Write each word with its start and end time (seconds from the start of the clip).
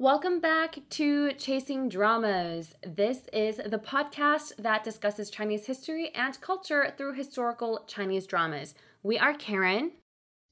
Welcome 0.00 0.40
back 0.40 0.78
to 0.92 1.34
Chasing 1.34 1.90
Dramas. 1.90 2.74
This 2.82 3.26
is 3.34 3.56
the 3.58 3.76
podcast 3.76 4.56
that 4.56 4.82
discusses 4.82 5.28
Chinese 5.28 5.66
history 5.66 6.10
and 6.14 6.40
culture 6.40 6.94
through 6.96 7.12
historical 7.12 7.84
Chinese 7.86 8.26
dramas. 8.26 8.74
We 9.02 9.18
are 9.18 9.34
Karen 9.34 9.90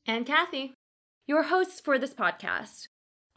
and 0.06 0.26
Kathy, 0.26 0.74
your 1.26 1.44
hosts 1.44 1.80
for 1.80 1.98
this 1.98 2.12
podcast. 2.12 2.88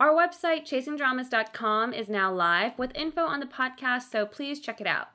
Our 0.01 0.11
website, 0.11 0.67
chasingdramas.com, 0.67 1.93
is 1.93 2.09
now 2.09 2.33
live 2.33 2.77
with 2.77 2.91
info 2.93 3.21
on 3.21 3.39
the 3.39 3.45
podcast, 3.45 4.11
so 4.11 4.25
please 4.25 4.59
check 4.59 4.81
it 4.81 4.87
out. 4.87 5.11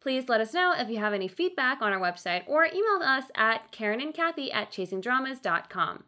Please 0.00 0.30
let 0.30 0.40
us 0.40 0.54
know 0.54 0.72
if 0.74 0.88
you 0.88 0.96
have 0.96 1.12
any 1.12 1.28
feedback 1.28 1.82
on 1.82 1.92
our 1.92 2.00
website 2.00 2.44
or 2.46 2.64
email 2.64 3.02
us 3.02 3.24
at 3.34 3.70
Karen 3.70 4.00
and 4.00 4.14
Kathy 4.14 4.50
at 4.50 4.72
chasingdramas.com. 4.72 6.04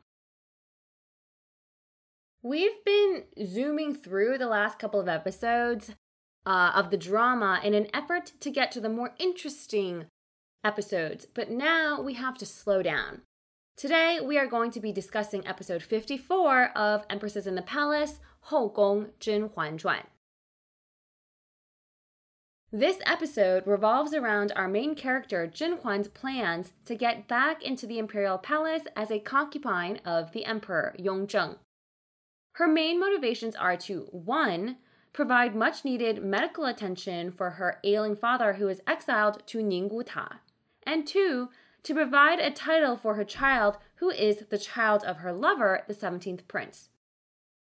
We've 2.46 2.84
been 2.84 3.22
zooming 3.42 3.94
through 3.94 4.36
the 4.36 4.46
last 4.46 4.78
couple 4.78 5.00
of 5.00 5.08
episodes 5.08 5.92
uh, 6.44 6.72
of 6.74 6.90
the 6.90 6.98
drama 6.98 7.58
in 7.64 7.72
an 7.72 7.86
effort 7.94 8.32
to 8.40 8.50
get 8.50 8.70
to 8.72 8.80
the 8.80 8.90
more 8.90 9.14
interesting 9.18 10.08
episodes, 10.62 11.24
but 11.24 11.50
now 11.50 12.02
we 12.02 12.12
have 12.12 12.36
to 12.36 12.44
slow 12.44 12.82
down. 12.82 13.22
Today, 13.78 14.18
we 14.22 14.36
are 14.36 14.46
going 14.46 14.70
to 14.72 14.80
be 14.80 14.92
discussing 14.92 15.46
episode 15.46 15.82
54 15.82 16.72
of 16.76 17.06
Empresses 17.08 17.46
in 17.46 17.54
the 17.54 17.62
Palace, 17.62 18.20
Hou 18.42 18.70
Gong 18.74 19.12
Zhen 19.18 19.50
Huan 19.54 19.78
Zhuan. 19.78 20.04
This 22.70 22.98
episode 23.06 23.66
revolves 23.66 24.12
around 24.12 24.52
our 24.54 24.68
main 24.68 24.94
character 24.94 25.50
Zhen 25.50 25.80
Huan's 25.80 26.08
plans 26.08 26.74
to 26.84 26.94
get 26.94 27.26
back 27.26 27.62
into 27.62 27.86
the 27.86 27.98
imperial 27.98 28.36
palace 28.36 28.82
as 28.94 29.10
a 29.10 29.18
concubine 29.18 29.98
of 30.04 30.32
the 30.32 30.44
emperor 30.44 30.94
Yongzheng. 30.98 31.56
Her 32.54 32.68
main 32.68 33.00
motivations 33.00 33.56
are 33.56 33.76
to 33.78 34.08
1. 34.12 34.76
provide 35.12 35.56
much 35.56 35.84
needed 35.84 36.22
medical 36.22 36.64
attention 36.64 37.32
for 37.32 37.50
her 37.50 37.80
ailing 37.82 38.14
father 38.14 38.54
who 38.54 38.68
is 38.68 38.80
exiled 38.86 39.44
to 39.46 39.58
Ningguta, 39.58 40.38
and 40.84 41.06
2. 41.06 41.50
to 41.82 41.94
provide 41.94 42.38
a 42.38 42.52
title 42.52 42.96
for 42.96 43.14
her 43.14 43.24
child 43.24 43.78
who 43.96 44.08
is 44.08 44.44
the 44.50 44.58
child 44.58 45.02
of 45.02 45.18
her 45.18 45.32
lover, 45.32 45.82
the 45.88 45.94
17th 45.94 46.46
prince. 46.46 46.90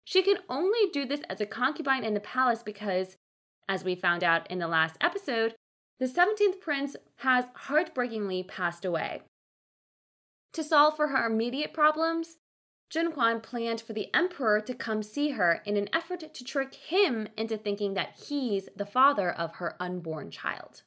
She 0.04 0.22
can 0.22 0.38
only 0.48 0.90
do 0.90 1.04
this 1.04 1.20
as 1.28 1.40
a 1.40 1.46
concubine 1.46 2.02
in 2.02 2.14
the 2.14 2.20
palace 2.20 2.62
because, 2.62 3.16
as 3.68 3.84
we 3.84 3.94
found 3.94 4.24
out 4.24 4.50
in 4.50 4.58
the 4.58 4.68
last 4.68 4.96
episode, 5.02 5.54
the 6.00 6.06
17th 6.06 6.60
prince 6.60 6.96
has 7.16 7.44
heartbreakingly 7.54 8.42
passed 8.42 8.86
away. 8.86 9.20
To 10.54 10.62
solve 10.62 10.96
for 10.96 11.08
her 11.08 11.26
immediate 11.26 11.74
problems, 11.74 12.38
Zhen 12.90 13.12
Huan 13.12 13.40
planned 13.40 13.82
for 13.82 13.92
the 13.92 14.08
emperor 14.14 14.60
to 14.60 14.74
come 14.74 15.02
see 15.02 15.30
her 15.30 15.60
in 15.66 15.76
an 15.76 15.90
effort 15.92 16.32
to 16.32 16.44
trick 16.44 16.74
him 16.74 17.28
into 17.36 17.58
thinking 17.58 17.94
that 17.94 18.18
he's 18.26 18.68
the 18.74 18.86
father 18.86 19.30
of 19.30 19.56
her 19.56 19.76
unborn 19.78 20.30
child. 20.30 20.82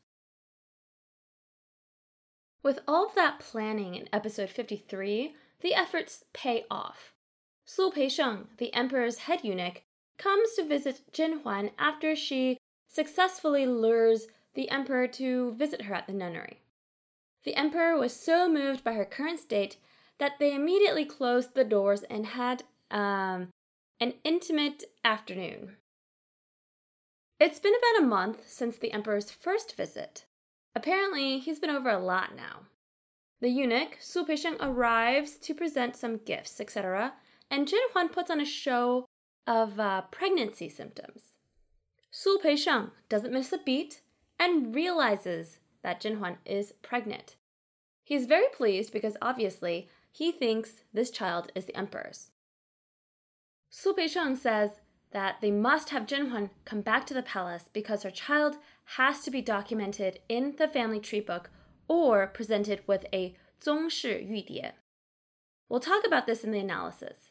With 2.64 2.80
all 2.88 3.08
of 3.08 3.16
that 3.16 3.40
planning 3.40 3.96
in 3.96 4.10
episode 4.12 4.50
53, 4.50 5.36
the 5.62 5.74
efforts 5.76 6.24
pay 6.34 6.66
off. 6.72 7.14
Su 7.66 7.92
Peisheng, 7.92 8.48
the 8.58 8.74
emperor's 8.74 9.20
head 9.20 9.44
eunuch, 9.44 9.84
comes 10.18 10.54
to 10.54 10.64
visit 10.64 11.02
Zhen 11.14 11.42
Huan 11.42 11.72
after 11.78 12.16
she 12.16 12.58
successfully 12.88 13.66
lures 13.66 14.28
the 14.54 14.70
emperor 14.70 15.08
to 15.08 15.54
visit 15.54 15.84
her 15.84 15.96
at 15.96 16.08
the 16.08 16.14
nunnery. 16.14 16.62
The 17.44 17.56
emperor 17.56 17.98
was 17.98 18.14
so 18.14 18.50
moved 18.50 18.84
by 18.84 18.94
her 18.94 19.06
current 19.06 19.40
state 19.40 19.78
that 20.22 20.38
they 20.38 20.54
immediately 20.54 21.04
closed 21.04 21.56
the 21.56 21.64
doors 21.64 22.04
and 22.04 22.28
had 22.28 22.62
um, 22.92 23.50
an 24.00 24.14
intimate 24.24 24.84
afternoon. 25.04 25.78
It's 27.40 27.60
been 27.60 27.74
about 27.74 28.04
a 28.04 28.08
month 28.08 28.42
since 28.46 28.78
the 28.78 28.94
emperor's 28.94 29.32
first 29.32 29.76
visit. 29.76 30.26
Apparently, 30.76 31.40
he's 31.40 31.60
been 31.60 31.72
over 31.72 31.90
a 31.90 31.98
lot 31.98 32.36
now. 32.36 32.68
The 33.42 33.50
eunuch, 33.50 33.98
Su 34.00 34.24
Peisheng, 34.24 34.58
arrives 34.62 35.38
to 35.40 35.56
present 35.56 35.96
some 35.96 36.18
gifts, 36.18 36.62
etc., 36.62 37.14
and 37.50 37.68
Zhen 37.68 37.80
Huan 37.92 38.10
puts 38.10 38.30
on 38.30 38.40
a 38.40 38.46
show 38.46 39.08
of 39.48 39.80
uh, 39.80 40.04
pregnancy 40.12 40.70
symptoms. 40.70 41.34
Su 42.12 42.38
Peisheng 42.38 42.92
doesn't 43.10 43.34
miss 43.34 43.52
a 43.52 43.58
beat 43.58 44.02
and 44.38 44.76
realizes 44.76 45.58
that 45.82 46.00
Zhen 46.00 46.20
Huan 46.20 46.38
is 46.46 46.74
pregnant. 46.84 47.38
He's 48.04 48.28
very 48.28 48.48
pleased 48.54 48.94
because 48.94 49.18
obviously 49.20 49.90
he 50.12 50.32
thinks 50.32 50.84
this 50.94 51.10
child 51.10 51.52
is 51.56 51.66
the 51.66 51.76
emperor's. 51.76 52.32
Su 53.70 53.94
Peisheng 53.94 54.38
says 54.38 54.82
that 55.12 55.38
they 55.42 55.52
must 55.52 55.90
have 55.90 56.06
Zhen 56.06 56.30
Huan 56.30 56.50
come 56.66 56.82
back 56.82 57.06
to 57.06 57.14
the 57.14 57.24
palace 57.24 57.70
because 57.72 58.04
her 58.04 58.12
child 58.12 58.58
has 58.98 59.24
to 59.24 59.32
be 59.32 59.42
documented 59.42 60.20
in 60.28 60.56
the 60.58 60.68
family 60.68 61.00
tree 61.00 61.22
book 61.22 61.50
or 61.88 62.28
presented 62.28 62.82
with 62.88 63.06
a 63.14 63.36
Zongshi 63.64 64.30
Yudie. 64.30 64.72
We'll 65.70 65.80
talk 65.80 66.06
about 66.06 66.28
this 66.28 66.44
in 66.44 66.52
the 66.52 66.60
analysis. 66.60 67.30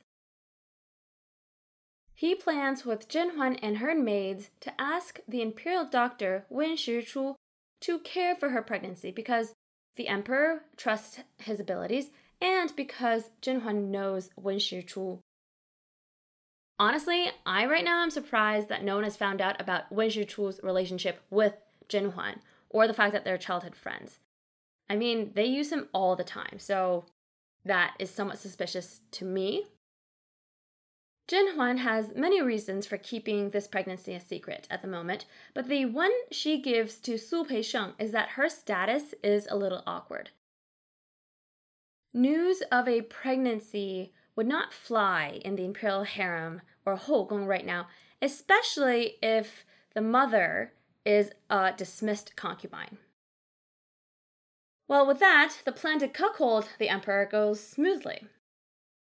He 2.15 2.35
plans 2.35 2.85
with 2.85 3.09
Zhen 3.09 3.35
Huan 3.35 3.57
and 3.57 3.79
her 3.79 3.95
maids 3.95 4.51
to 4.61 4.79
ask 4.79 5.21
the 5.27 5.43
imperial 5.43 5.87
doctor 5.87 6.45
Wen 6.51 6.77
Shichu 6.77 7.35
to 7.81 7.99
care 7.99 8.37
for 8.37 8.51
her 8.51 8.63
pregnancy 8.63 9.11
because 9.11 9.55
the 9.97 10.09
emperor 10.09 10.65
trusts 10.77 11.21
his 11.39 11.61
abilities 11.61 12.11
and 12.41 12.75
because 12.77 13.31
Zhen 13.43 13.63
Huan 13.63 13.91
knows 13.91 14.31
Wen 14.37 14.59
Shichu. 14.59 15.19
Honestly, 16.79 17.31
I 17.45 17.67
right 17.67 17.85
now 17.85 18.03
am 18.03 18.11
surprised 18.11 18.69
that 18.69 18.83
no 18.83 18.95
one 18.95 19.05
has 19.05 19.17
found 19.17 19.41
out 19.41 19.61
about 19.61 19.93
Wen 19.93 20.09
Shichu's 20.09 20.61
relationship 20.63 21.21
with 21.29 21.55
Zhen 21.89 22.13
Huan 22.13 22.41
or 22.71 22.87
the 22.87 22.95
fact 22.95 23.13
that 23.13 23.25
they're 23.25 23.37
childhood 23.37 23.77
friends. 23.77 24.19
I 24.89 24.97
mean, 24.97 25.33
they 25.35 25.45
use 25.45 25.71
him 25.71 25.89
all 25.93 26.17
the 26.17 26.25
time, 26.25 26.59
so 26.59 27.05
that 27.65 27.95
is 27.99 28.11
somewhat 28.11 28.39
suspicious 28.39 29.01
to 29.13 29.25
me. 29.25 29.67
Zhen 31.31 31.55
Huan 31.55 31.77
has 31.77 32.15
many 32.17 32.43
reasons 32.43 32.87
for 32.87 32.97
keeping 32.97 33.51
this 33.51 33.69
pregnancy 33.69 34.15
a 34.15 34.21
secret 34.21 34.67
at 34.69 34.83
the 34.83 34.89
moment, 34.89 35.27
but 35.55 35.69
the 35.69 35.85
one 35.85 36.11
she 36.33 36.61
gives 36.61 36.97
to 36.97 37.19
Su 37.19 37.45
Peisheng 37.45 37.93
is 38.01 38.11
that 38.11 38.31
her 38.31 38.49
status 38.49 39.15
is 39.23 39.47
a 39.49 39.57
little 39.57 39.83
awkward. 39.87 40.31
News 42.13 42.63
of 42.73 42.89
a 42.89 43.03
pregnancy 43.03 44.13
would 44.35 44.47
not 44.47 44.73
fly 44.73 45.41
in 45.45 45.55
the 45.55 45.65
imperial 45.65 46.05
harem 46.05 46.63
or 46.85 46.97
Hougong 46.97 47.47
right 47.47 47.65
now, 47.65 47.87
especially 48.21 49.17
if 49.23 49.65
the 49.95 50.01
mother 50.01 50.73
is 51.05 51.31
a 51.49 51.73
dismissed 51.77 52.35
concubine. 52.37 52.99
Well, 54.89 55.07
with 55.07 55.21
that, 55.21 55.59
the 55.65 55.73
plan 55.73 56.01
to 56.01 56.09
cuckold 56.09 56.69
the 56.79 56.89
emperor 56.89 57.29
goes 57.31 57.63
smoothly. 57.63 58.27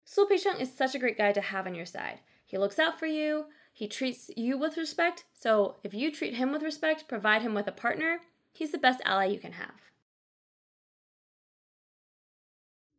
Su 0.07 0.27
Peisheng 0.27 0.61
is 0.61 0.73
such 0.73 0.95
a 0.95 0.99
great 0.99 1.19
guy 1.19 1.33
to 1.33 1.41
have 1.43 1.67
on 1.67 1.75
your 1.75 1.87
side. 1.87 2.21
He 2.47 2.57
looks 2.57 2.79
out 2.79 2.99
for 2.99 3.07
you, 3.07 3.47
he 3.73 3.87
treats 3.87 4.31
you 4.37 4.57
with 4.57 4.79
respect, 4.79 5.25
so 5.35 5.77
if 5.83 5.93
you 5.93 6.11
treat 6.11 6.35
him 6.35 6.53
with 6.53 6.63
respect, 6.63 7.09
provide 7.09 7.43
him 7.43 7.53
with 7.53 7.67
a 7.67 7.73
partner, 7.73 8.21
he's 8.53 8.71
the 8.71 8.79
best 8.79 9.01
ally 9.05 9.27
you 9.27 9.39
can 9.39 9.53
have. 9.53 9.75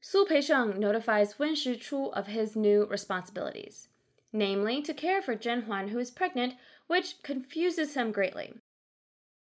Su 0.08 0.24
Peisheng 0.24 0.78
notifies 0.78 1.40
Wen 1.40 1.56
Shichu 1.56 2.14
of 2.14 2.28
his 2.28 2.56
new 2.56 2.86
responsibilities, 2.86 3.88
namely 4.32 4.80
to 4.84 4.94
care 4.94 5.20
for 5.20 5.36
Zhen 5.36 5.64
Huan, 5.64 5.88
who 5.88 5.98
is 5.98 6.12
pregnant, 6.12 6.54
which 6.86 7.24
confuses 7.24 7.96
him 7.96 8.12
greatly. 8.12 8.54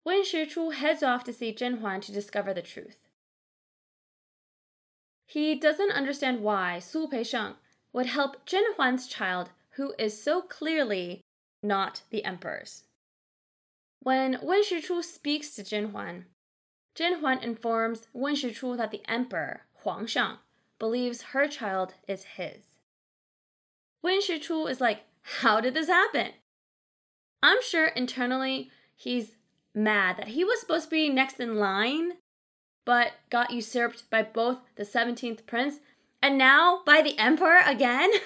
Wen 0.02 0.24
Shichu 0.24 0.72
heads 0.72 1.02
off 1.02 1.24
to 1.24 1.32
see 1.34 1.52
Zhen 1.52 1.80
Huan 1.80 2.00
to 2.00 2.10
discover 2.10 2.54
the 2.54 2.62
truth. 2.62 3.06
He 5.26 5.54
doesn't 5.56 5.92
understand 5.92 6.40
why 6.40 6.78
Su 6.78 7.06
Peisheng 7.06 7.56
would 7.92 8.06
help 8.06 8.46
Zhen 8.46 8.64
Huan's 8.76 9.06
child, 9.06 9.50
who 9.72 9.92
is 9.98 10.22
so 10.22 10.40
clearly 10.40 11.20
not 11.62 12.00
the 12.08 12.24
emperor's. 12.24 12.84
When 14.00 14.38
Wen 14.42 14.64
Shichu 14.64 15.04
speaks 15.04 15.54
to 15.56 15.62
Zhen 15.62 15.90
Huan, 15.90 16.24
Zhen 16.96 17.20
Huan 17.20 17.40
informs 17.42 18.08
Wen 18.14 18.36
Shichu 18.36 18.74
that 18.78 18.90
the 18.90 19.02
emperor, 19.06 19.66
Huang 19.82 20.06
Shang, 20.06 20.38
believes 20.78 21.22
her 21.22 21.48
child 21.48 21.94
is 22.06 22.24
his. 22.36 22.76
Wen 24.02 24.20
Shichu 24.20 24.70
is 24.70 24.80
like, 24.80 25.02
How 25.40 25.60
did 25.60 25.74
this 25.74 25.88
happen? 25.88 26.32
I'm 27.42 27.62
sure 27.62 27.88
internally 27.88 28.70
he's 28.94 29.36
mad 29.74 30.16
that 30.16 30.28
he 30.28 30.44
was 30.44 30.60
supposed 30.60 30.84
to 30.84 30.90
be 30.90 31.08
next 31.08 31.38
in 31.38 31.56
line, 31.56 32.12
but 32.84 33.12
got 33.30 33.50
usurped 33.50 34.08
by 34.10 34.22
both 34.22 34.58
the 34.76 34.84
17th 34.84 35.46
prince 35.46 35.76
and 36.22 36.38
now 36.38 36.80
by 36.84 37.02
the 37.02 37.18
emperor 37.18 37.60
again. 37.64 38.10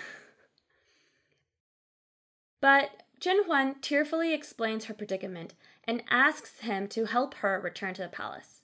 but 2.60 3.02
Zhen 3.20 3.46
Huan 3.46 3.76
tearfully 3.80 4.32
explains 4.32 4.86
her 4.86 4.94
predicament 4.94 5.54
and 5.84 6.02
asks 6.08 6.60
him 6.60 6.88
to 6.88 7.06
help 7.06 7.34
her 7.34 7.60
return 7.60 7.94
to 7.94 8.02
the 8.02 8.08
palace. 8.08 8.62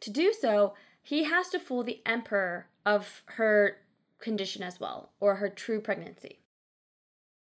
To 0.00 0.10
do 0.10 0.32
so, 0.32 0.74
he 1.08 1.24
has 1.24 1.48
to 1.48 1.58
fool 1.58 1.82
the 1.82 2.02
emperor 2.04 2.66
of 2.84 3.22
her 3.38 3.78
condition 4.20 4.62
as 4.62 4.78
well, 4.78 5.12
or 5.20 5.36
her 5.36 5.48
true 5.48 5.80
pregnancy. 5.80 6.40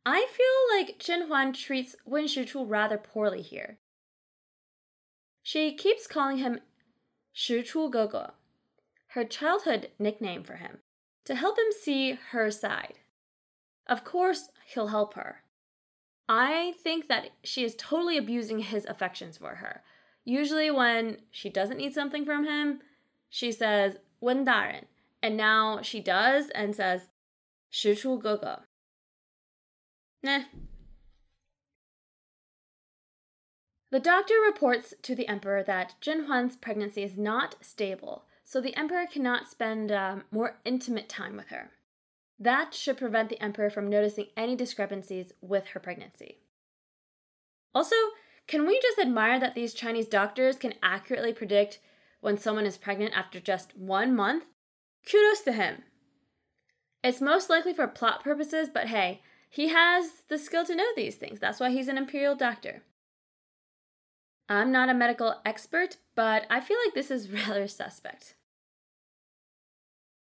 I 0.04 0.26
feel 0.30 0.76
like 0.78 0.98
Zhen 0.98 1.28
Huan 1.28 1.54
treats 1.54 1.96
Wen 2.04 2.26
Shichu 2.26 2.62
rather 2.68 2.98
poorly 2.98 3.40
here. 3.40 3.78
She 5.42 5.72
keeps 5.72 6.06
calling 6.06 6.36
him 6.36 6.60
Shichu 7.34 7.90
Gogo, 7.90 8.32
her 9.12 9.24
childhood 9.24 9.92
nickname 9.98 10.42
for 10.42 10.56
him, 10.56 10.80
to 11.24 11.34
help 11.34 11.56
him 11.56 11.72
see 11.72 12.18
her 12.32 12.50
side. 12.50 12.98
Of 13.86 14.04
course, 14.04 14.50
he'll 14.66 14.88
help 14.88 15.14
her. 15.14 15.42
I 16.28 16.74
think 16.82 17.08
that 17.08 17.30
she 17.42 17.64
is 17.64 17.74
totally 17.76 18.18
abusing 18.18 18.58
his 18.58 18.84
affections 18.84 19.38
for 19.38 19.54
her. 19.54 19.82
Usually, 20.22 20.70
when 20.70 21.22
she 21.30 21.48
doesn't 21.48 21.78
need 21.78 21.94
something 21.94 22.26
from 22.26 22.44
him, 22.44 22.80
she 23.28 23.52
says, 23.52 23.98
Wen 24.20 24.44
Daren. 24.44 24.84
And 25.22 25.36
now 25.36 25.80
she 25.82 26.00
does 26.00 26.48
and 26.50 26.74
says, 26.74 27.08
Shichu 27.72 28.20
Gogo. 28.20 28.60
Nah. 30.22 30.42
The 33.90 34.00
doctor 34.00 34.34
reports 34.46 34.94
to 35.02 35.14
the 35.14 35.28
emperor 35.28 35.62
that 35.62 35.94
Zhen 36.02 36.26
Huan's 36.26 36.56
pregnancy 36.56 37.02
is 37.02 37.16
not 37.16 37.56
stable, 37.62 38.24
so 38.44 38.60
the 38.60 38.76
emperor 38.76 39.06
cannot 39.10 39.48
spend 39.48 39.90
um, 39.90 40.24
more 40.30 40.58
intimate 40.64 41.08
time 41.08 41.36
with 41.36 41.48
her. 41.48 41.70
That 42.38 42.74
should 42.74 42.98
prevent 42.98 43.30
the 43.30 43.42
emperor 43.42 43.70
from 43.70 43.88
noticing 43.88 44.26
any 44.36 44.54
discrepancies 44.56 45.32
with 45.40 45.68
her 45.68 45.80
pregnancy. 45.80 46.38
Also, 47.74 47.96
can 48.46 48.66
we 48.66 48.80
just 48.80 48.98
admire 48.98 49.40
that 49.40 49.54
these 49.54 49.74
Chinese 49.74 50.06
doctors 50.06 50.56
can 50.56 50.74
accurately 50.82 51.32
predict 51.32 51.80
when 52.20 52.38
someone 52.38 52.66
is 52.66 52.76
pregnant 52.76 53.14
after 53.16 53.40
just 53.40 53.76
one 53.76 54.14
month? 54.14 54.44
Kudos 55.10 55.42
to 55.42 55.52
him. 55.52 55.82
It's 57.02 57.20
most 57.20 57.48
likely 57.48 57.72
for 57.72 57.86
plot 57.86 58.22
purposes, 58.22 58.68
but 58.72 58.88
hey, 58.88 59.22
he 59.50 59.68
has 59.68 60.10
the 60.28 60.38
skill 60.38 60.64
to 60.64 60.74
know 60.74 60.88
these 60.96 61.16
things. 61.16 61.40
That's 61.40 61.60
why 61.60 61.70
he's 61.70 61.88
an 61.88 61.98
imperial 61.98 62.34
doctor. 62.34 62.82
I'm 64.48 64.72
not 64.72 64.88
a 64.88 64.94
medical 64.94 65.36
expert, 65.44 65.98
but 66.14 66.46
I 66.50 66.60
feel 66.60 66.78
like 66.84 66.94
this 66.94 67.10
is 67.10 67.30
rather 67.48 67.68
suspect. 67.68 68.34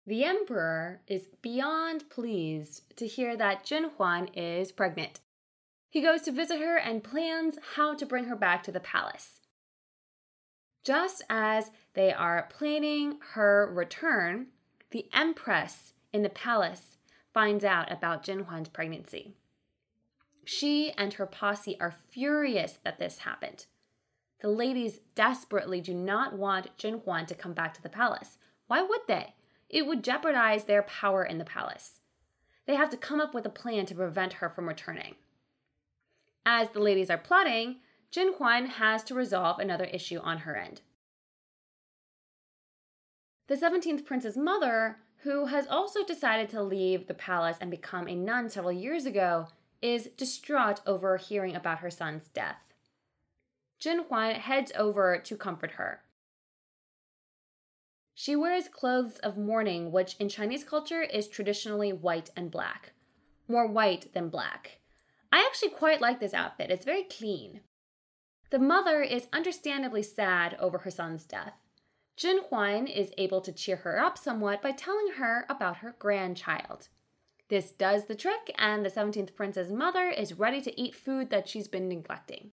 The 0.07 0.25
emperor 0.25 1.01
is 1.07 1.29
beyond 1.43 2.11
pleased 2.11 2.97
to 2.97 3.07
hear 3.07 3.37
that 3.37 3.65
Zhen 3.65 3.93
Huan 3.97 4.27
is 4.35 4.73
pregnant. 4.73 5.21
He 5.91 6.01
goes 6.01 6.23
to 6.23 6.33
visit 6.33 6.59
her 6.59 6.77
and 6.77 7.05
plans 7.05 7.59
how 7.77 7.95
to 7.95 8.07
bring 8.07 8.25
her 8.25 8.35
back 8.35 8.63
to 8.65 8.73
the 8.73 8.81
palace. 8.81 9.42
Just 10.85 11.23
as 11.31 11.71
they 11.95 12.13
are 12.13 12.49
planning 12.51 13.19
her 13.35 13.71
return, 13.73 14.49
the 14.91 15.09
empress 15.13 15.93
in 16.13 16.23
the 16.23 16.29
palace 16.29 16.99
finds 17.33 17.65
out 17.65 17.91
about 17.91 18.25
Zhen 18.25 18.47
Huan's 18.47 18.69
pregnancy. 18.69 19.35
She 20.45 20.91
and 20.93 21.15
her 21.15 21.27
posse 21.27 21.79
are 21.81 21.95
furious 22.11 22.79
that 22.85 22.99
this 22.99 23.19
happened. 23.19 23.67
The 24.41 24.49
ladies 24.49 24.99
desperately 25.15 25.81
do 25.81 25.95
not 25.95 26.37
want 26.37 26.77
Zhen 26.77 27.03
Huan 27.05 27.27
to 27.27 27.35
come 27.35 27.53
back 27.53 27.75
to 27.75 27.83
the 27.83 27.89
palace. 27.89 28.39
Why 28.67 28.83
would 28.83 29.03
they? 29.07 29.35
It 29.69 29.87
would 29.87 30.03
jeopardize 30.03 30.65
their 30.65 30.83
power 30.83 31.25
in 31.25 31.39
the 31.39 31.45
palace. 31.45 32.01
They 32.67 32.75
have 32.75 32.91
to 32.91 32.97
come 32.97 33.21
up 33.21 33.35
with 33.35 33.47
a 33.47 33.51
plan 33.51 33.87
to 33.87 33.95
prevent 33.95 34.35
her 34.35 34.49
from 34.49 34.69
returning. 34.69 35.15
As 36.45 36.71
the 36.71 36.81
ladies 36.81 37.09
are 37.09 37.19
plotting, 37.19 37.77
Zhen 38.13 38.37
Huan 38.37 38.67
has 38.67 39.03
to 39.05 39.15
resolve 39.15 39.59
another 39.59 39.85
issue 39.85 40.19
on 40.19 40.39
her 40.39 40.57
end. 40.57 40.83
The 43.49 43.57
17th 43.57 44.05
prince's 44.05 44.37
mother 44.37 44.99
who 45.23 45.47
has 45.47 45.69
also 45.69 46.05
decided 46.05 46.49
to 46.49 46.63
leave 46.63 47.07
the 47.07 47.15
palace 47.15 47.57
and 47.61 47.71
become 47.71 48.09
a 48.09 48.15
nun 48.15 48.49
several 48.49 48.73
years 48.73 49.07
ago, 49.07 49.47
is 49.81 50.09
distraught 50.17 50.81
over 50.85 51.17
hearing 51.17 51.55
about 51.55 51.79
her 51.79 51.91
son's 51.91 52.29
death. 52.29 52.73
Zhen 53.81 54.07
Huan 54.07 54.35
heads 54.35 54.73
over 54.77 55.19
to 55.19 55.37
comfort 55.37 55.73
her. 55.73 56.03
She 58.15 58.37
wears 58.37 58.69
clothes 58.69 59.19
of 59.21 59.39
mourning, 59.39 59.91
which 59.91 60.17
in 60.19 60.29
Chinese 60.29 60.65
culture 60.65 61.03
is 61.03 61.29
traditionally 61.29 61.93
white 61.93 62.31
and 62.37 62.51
black. 62.51 62.93
More 63.49 63.67
white 63.67 64.13
than 64.15 64.29
black. 64.29 64.79
I 65.33 65.39
actually 65.39 65.71
quite 65.71 66.01
like 66.01 66.21
this 66.21 66.35
outfit, 66.35 66.71
it's 66.71 66.85
very 66.85 67.05
clean. 67.05 67.61
The 68.53 68.59
mother 68.59 69.01
is 69.01 69.29
understandably 69.33 70.03
sad 70.03 70.57
over 70.61 70.79
her 70.79 70.91
son's 70.91 71.25
death. 71.25 71.55
Zhen 72.19 72.51
Huan 72.51 72.87
is 72.87 73.11
able 73.17 73.41
to 73.41 73.51
cheer 73.51 73.77
her 73.77 73.99
up 73.99 74.19
somewhat 74.19 74.61
by 74.61 74.73
telling 74.73 75.13
her 75.17 75.47
about 75.49 75.79
her 75.79 75.97
grandchild. 75.99 76.89
This 77.49 77.71
does 77.71 78.05
the 78.05 78.15
trick, 78.15 78.55
and 78.59 78.85
the 78.85 78.91
17th 78.91 79.35
prince's 79.35 79.73
mother 79.73 80.11
is 80.11 80.39
ready 80.39 80.61
to 80.61 80.79
eat 80.79 80.95
food 80.95 81.31
that 81.31 81.49
she's 81.49 81.67
been 81.67 81.89
neglecting. 81.89 82.51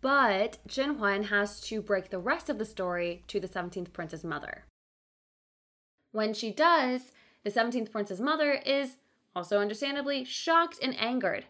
But 0.00 0.58
Zhen 0.68 0.98
Huan 0.98 1.24
has 1.24 1.60
to 1.62 1.82
break 1.82 2.10
the 2.10 2.20
rest 2.20 2.48
of 2.48 2.58
the 2.58 2.64
story 2.64 3.24
to 3.26 3.40
the 3.40 3.48
17th 3.48 3.92
prince's 3.92 4.22
mother. 4.22 4.66
When 6.12 6.32
she 6.32 6.52
does, 6.52 7.10
the 7.42 7.50
17th 7.50 7.90
prince's 7.90 8.20
mother 8.20 8.52
is, 8.52 8.98
also 9.34 9.58
understandably, 9.58 10.22
shocked 10.22 10.78
and 10.80 10.96
angered 10.96 11.46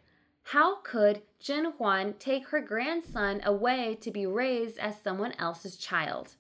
how 0.51 0.77
could 0.77 1.23
Zhen 1.43 1.73
Huan 1.77 2.15
take 2.21 2.49
her 2.49 2.61
grandson 2.61 3.41
away 3.45 3.99
to 4.01 4.13
be 4.13 4.27
raised 4.27 4.79
as 4.79 4.95
someone 5.03 5.33
else's 5.41 5.77
child? 5.77 6.37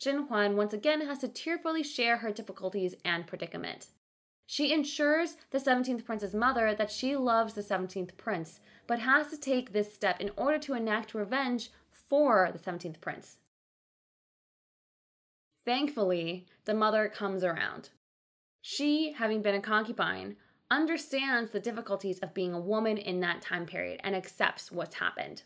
Zhen 0.00 0.28
Huan 0.28 0.56
once 0.56 0.72
again 0.72 1.00
has 1.04 1.18
to 1.18 1.28
tearfully 1.28 1.82
share 1.82 2.18
her 2.18 2.30
difficulties 2.30 2.94
and 3.04 3.26
predicament. 3.26 3.88
She 4.46 4.72
ensures 4.72 5.34
the 5.50 5.58
17th 5.58 6.04
prince's 6.04 6.32
mother 6.32 6.76
that 6.76 6.92
she 6.92 7.16
loves 7.16 7.54
the 7.54 7.60
17th 7.60 8.16
prince, 8.16 8.60
but 8.86 9.00
has 9.00 9.30
to 9.30 9.36
take 9.36 9.72
this 9.72 9.92
step 9.92 10.20
in 10.20 10.30
order 10.36 10.58
to 10.60 10.74
enact 10.74 11.12
revenge 11.12 11.70
for 11.90 12.50
the 12.52 12.58
17th 12.58 13.00
prince. 13.00 13.38
Thankfully, 15.66 16.46
the 16.66 16.74
mother 16.74 17.08
comes 17.08 17.42
around. 17.42 17.90
She, 18.62 19.12
having 19.12 19.42
been 19.42 19.56
a 19.56 19.60
concubine, 19.60 20.36
understands 20.70 21.50
the 21.50 21.60
difficulties 21.60 22.18
of 22.18 22.34
being 22.34 22.52
a 22.52 22.60
woman 22.60 22.98
in 22.98 23.20
that 23.20 23.42
time 23.42 23.66
period 23.66 24.00
and 24.04 24.14
accepts 24.14 24.70
what's 24.70 24.96
happened. 24.96 25.42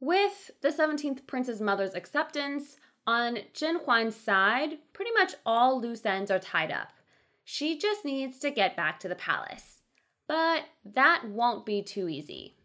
With 0.00 0.50
the 0.60 0.68
17th 0.68 1.26
prince's 1.26 1.60
mother's 1.60 1.94
acceptance, 1.94 2.76
on 3.06 3.38
Zhen 3.54 3.84
Huan's 3.84 4.16
side, 4.16 4.78
pretty 4.92 5.12
much 5.12 5.34
all 5.44 5.80
loose 5.80 6.04
ends 6.04 6.30
are 6.30 6.38
tied 6.38 6.72
up. 6.72 6.88
She 7.44 7.78
just 7.78 8.04
needs 8.04 8.38
to 8.40 8.50
get 8.50 8.76
back 8.76 8.98
to 9.00 9.08
the 9.08 9.14
palace. 9.14 9.80
But 10.26 10.64
that 10.84 11.22
won't 11.28 11.64
be 11.64 11.82
too 11.82 12.08
easy. 12.08 12.56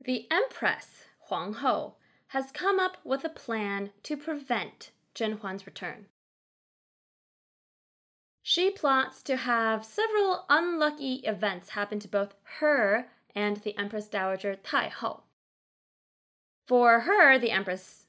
The 0.00 0.26
Empress, 0.30 1.04
Huang 1.28 1.54
Ho, 1.54 1.96
has 2.28 2.50
come 2.50 2.80
up 2.80 2.96
with 3.04 3.24
a 3.24 3.28
plan 3.28 3.90
to 4.04 4.16
prevent 4.16 4.90
Zhen 5.14 5.38
Huan's 5.40 5.66
return. 5.66 6.06
She 8.42 8.70
plots 8.70 9.22
to 9.24 9.36
have 9.36 9.84
several 9.84 10.44
unlucky 10.48 11.16
events 11.24 11.70
happen 11.70 12.00
to 12.00 12.08
both 12.08 12.34
her 12.58 13.08
and 13.34 13.58
the 13.58 13.78
Empress 13.78 14.08
Dowager 14.08 14.56
Tai 14.56 14.88
Ho. 14.88 15.22
For 16.66 17.00
her, 17.00 17.38
the 17.38 17.52
Empress 17.52 18.06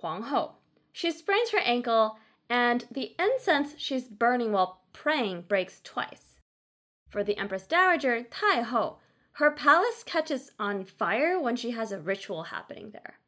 Huang 0.00 0.24
Ho, 0.24 0.52
she 0.92 1.10
sprains 1.10 1.50
her 1.50 1.60
ankle, 1.60 2.18
and 2.48 2.84
the 2.90 3.14
incense 3.18 3.74
she's 3.78 4.08
burning 4.08 4.52
while 4.52 4.82
praying 4.92 5.42
breaks 5.42 5.80
twice. 5.82 6.40
For 7.08 7.24
the 7.24 7.38
Empress 7.38 7.66
Dowager 7.66 8.22
Tai 8.22 8.62
Ho, 8.62 8.98
her 9.32 9.50
palace 9.50 10.02
catches 10.04 10.52
on 10.58 10.84
fire 10.84 11.40
when 11.40 11.56
she 11.56 11.70
has 11.70 11.90
a 11.90 12.00
ritual 12.00 12.44
happening 12.44 12.90
there. 12.90 13.18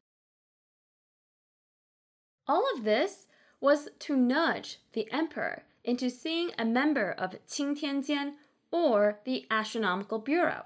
All 2.46 2.64
of 2.74 2.84
this 2.84 3.28
was 3.60 3.88
to 4.00 4.16
nudge 4.16 4.78
the 4.92 5.10
emperor 5.12 5.62
into 5.84 6.10
seeing 6.10 6.50
a 6.58 6.64
member 6.64 7.10
of 7.12 7.36
Qing 7.46 7.78
Tianjian 7.80 8.34
or 8.70 9.20
the 9.24 9.46
Astronomical 9.50 10.18
Bureau. 10.18 10.64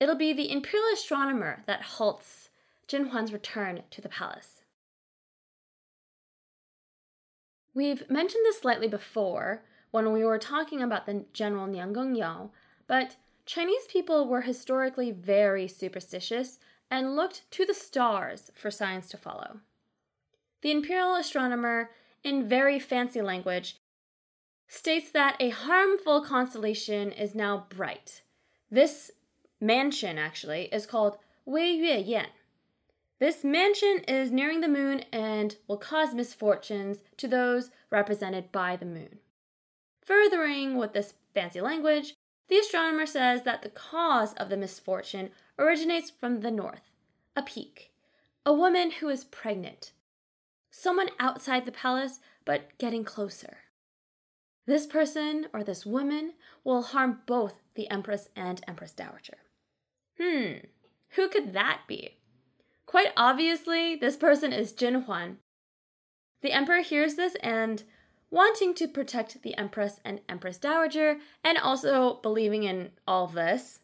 It'll 0.00 0.14
be 0.14 0.32
the 0.32 0.50
imperial 0.50 0.88
astronomer 0.92 1.64
that 1.66 1.82
halts 1.82 2.50
Zhen 2.88 3.10
Huan's 3.10 3.32
return 3.32 3.82
to 3.90 4.00
the 4.00 4.08
palace. 4.08 4.62
We've 7.74 8.08
mentioned 8.08 8.44
this 8.44 8.60
slightly 8.60 8.88
before 8.88 9.62
when 9.90 10.12
we 10.12 10.24
were 10.24 10.38
talking 10.38 10.82
about 10.82 11.06
the 11.06 11.24
general 11.32 11.66
Nian 11.66 12.16
Yao, 12.16 12.50
but 12.86 13.16
Chinese 13.46 13.86
people 13.90 14.26
were 14.28 14.42
historically 14.42 15.10
very 15.10 15.68
superstitious 15.68 16.58
and 16.90 17.16
looked 17.16 17.50
to 17.52 17.64
the 17.64 17.74
stars 17.74 18.50
for 18.54 18.70
signs 18.70 19.08
to 19.08 19.16
follow. 19.16 19.60
The 20.62 20.70
imperial 20.70 21.14
astronomer, 21.14 21.90
in 22.24 22.48
very 22.48 22.78
fancy 22.78 23.22
language, 23.22 23.76
states 24.68 25.10
that 25.10 25.36
a 25.40 25.48
harmful 25.48 26.20
constellation 26.20 27.10
is 27.10 27.34
now 27.34 27.66
bright. 27.70 28.22
This 28.70 29.10
mansion, 29.60 30.18
actually, 30.18 30.64
is 30.66 30.86
called 30.86 31.16
Wei 31.44 31.72
Yue 31.72 32.04
Yan. 32.04 32.26
This 33.18 33.42
mansion 33.42 34.00
is 34.06 34.30
nearing 34.30 34.60
the 34.60 34.68
moon 34.68 35.04
and 35.12 35.56
will 35.66 35.78
cause 35.78 36.14
misfortunes 36.14 36.98
to 37.16 37.26
those 37.26 37.70
represented 37.90 38.52
by 38.52 38.76
the 38.76 38.86
moon. 38.86 39.18
Furthering 40.04 40.76
with 40.76 40.92
this 40.92 41.14
fancy 41.34 41.60
language, 41.60 42.14
the 42.48 42.58
astronomer 42.58 43.06
says 43.06 43.42
that 43.42 43.62
the 43.62 43.68
cause 43.68 44.34
of 44.34 44.50
the 44.50 44.56
misfortune 44.56 45.30
originates 45.58 46.10
from 46.10 46.40
the 46.40 46.50
north, 46.50 46.92
a 47.34 47.42
peak, 47.42 47.90
a 48.46 48.52
woman 48.52 48.92
who 48.92 49.08
is 49.08 49.24
pregnant, 49.24 49.92
someone 50.70 51.10
outside 51.18 51.64
the 51.64 51.72
palace 51.72 52.20
but 52.44 52.76
getting 52.78 53.04
closer. 53.04 53.58
This 54.68 54.86
person 54.86 55.46
or 55.54 55.64
this 55.64 55.86
woman 55.86 56.34
will 56.62 56.82
harm 56.82 57.20
both 57.24 57.62
the 57.74 57.90
Empress 57.90 58.28
and 58.36 58.60
Empress 58.68 58.92
Dowager. 58.92 59.38
Hmm, 60.20 60.66
who 61.12 61.30
could 61.30 61.54
that 61.54 61.84
be? 61.88 62.18
Quite 62.84 63.14
obviously, 63.16 63.96
this 63.96 64.18
person 64.18 64.52
is 64.52 64.74
Zhen 64.74 65.06
Huan. 65.06 65.38
The 66.42 66.52
Emperor 66.52 66.82
hears 66.82 67.14
this 67.14 67.34
and, 67.36 67.84
wanting 68.30 68.74
to 68.74 68.86
protect 68.86 69.42
the 69.42 69.56
Empress 69.56 70.00
and 70.04 70.20
Empress 70.28 70.58
Dowager, 70.58 71.16
and 71.42 71.56
also 71.56 72.20
believing 72.20 72.64
in 72.64 72.90
all 73.06 73.26
this, 73.26 73.78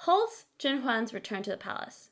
halts 0.00 0.44
Zhen 0.58 0.82
Huan's 0.82 1.14
return 1.14 1.42
to 1.44 1.50
the 1.50 1.56
palace. 1.56 2.10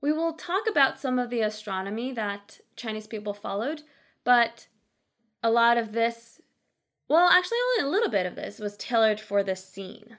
We 0.00 0.14
will 0.14 0.32
talk 0.32 0.62
about 0.66 0.98
some 0.98 1.18
of 1.18 1.28
the 1.28 1.42
astronomy 1.42 2.10
that 2.12 2.60
Chinese 2.74 3.06
people 3.06 3.34
followed, 3.34 3.82
but 4.24 4.68
a 5.42 5.50
lot 5.50 5.76
of 5.76 5.92
this, 5.92 6.40
well, 7.08 7.28
actually, 7.28 7.58
only 7.78 7.88
a 7.88 7.92
little 7.92 8.10
bit 8.10 8.26
of 8.26 8.34
this 8.34 8.58
was 8.58 8.76
tailored 8.76 9.20
for 9.20 9.42
this 9.42 9.64
scene. 9.64 10.16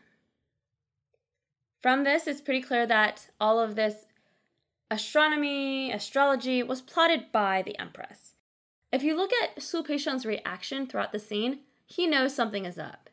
From 1.81 2.03
this, 2.03 2.27
it's 2.27 2.41
pretty 2.41 2.61
clear 2.61 2.85
that 2.87 3.29
all 3.39 3.59
of 3.59 3.75
this 3.75 4.05
astronomy, 4.89 5.91
astrology 5.91 6.63
was 6.63 6.81
plotted 6.81 7.31
by 7.31 7.61
the 7.61 7.77
Empress. 7.79 8.35
If 8.91 9.03
you 9.03 9.17
look 9.17 9.31
at 9.41 9.61
Su 9.61 9.83
Peisheng's 9.83 10.25
reaction 10.25 10.85
throughout 10.85 11.11
the 11.11 11.19
scene, 11.19 11.59
he 11.85 12.05
knows 12.07 12.35
something 12.35 12.65
is 12.65 12.77
up. 12.77 13.09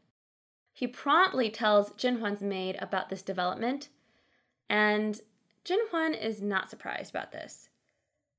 He 0.72 0.86
promptly 0.86 1.50
tells 1.50 1.90
Zhen 1.90 2.18
Huan's 2.20 2.42
maid 2.42 2.76
about 2.80 3.08
this 3.08 3.22
development, 3.22 3.88
and 4.68 5.20
Zhen 5.64 5.88
Huan 5.90 6.14
is 6.14 6.40
not 6.40 6.70
surprised 6.70 7.10
about 7.10 7.32
this. 7.32 7.68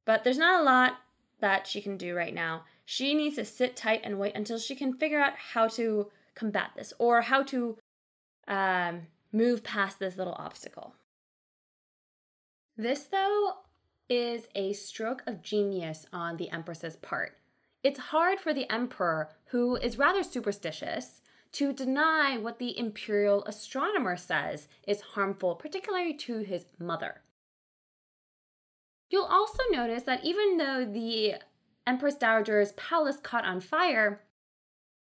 But 0.06 0.24
there's 0.24 0.38
not 0.38 0.62
a 0.62 0.64
lot 0.64 1.00
that 1.40 1.68
she 1.68 1.82
can 1.82 1.98
do 1.98 2.16
right 2.16 2.34
now. 2.34 2.64
She 2.86 3.14
needs 3.14 3.36
to 3.36 3.46
sit 3.46 3.76
tight 3.76 4.02
and 4.04 4.20
wait 4.20 4.36
until 4.36 4.58
she 4.58 4.76
can 4.76 4.94
figure 4.94 5.22
out 5.22 5.34
how 5.54 5.68
to 5.70 6.12
combat 6.36 6.72
this 6.76 6.94
or 7.00 7.22
how 7.22 7.44
to 7.44 7.78
um, 8.48 9.08
move 9.32 9.64
past 9.64 10.00
this 10.00 10.18
little 10.18 10.36
obstacle. 10.38 10.96
This, 12.78 13.04
though, 13.04 13.54
is 14.10 14.48
a 14.56 14.74
stroke 14.74 15.24
of 15.26 15.42
genius 15.42 16.06
on 16.12 16.38
the 16.38 16.50
Empress's 16.50 16.96
part. 16.96 17.38
It's 17.84 18.00
hard 18.00 18.40
for 18.40 18.54
the 18.54 18.72
Emperor, 18.72 19.30
who 19.48 19.76
is 19.76 19.98
rather 19.98 20.24
superstitious, 20.24 21.22
to 21.54 21.74
deny 21.74 22.38
what 22.38 22.60
the 22.60 22.78
imperial 22.78 23.44
astronomer 23.46 24.16
says 24.16 24.68
is 24.88 25.02
harmful, 25.02 25.56
particularly 25.56 26.14
to 26.14 26.40
his 26.40 26.66
mother. 26.80 27.22
You'll 29.10 29.26
also 29.26 29.64
notice 29.70 30.04
that 30.04 30.24
even 30.24 30.58
though 30.58 30.86
the 30.86 31.36
Empress 31.86 32.16
Dowager's 32.16 32.74
palace 32.74 33.18
caught 33.22 33.46
on 33.46 33.60
fire, 33.60 34.22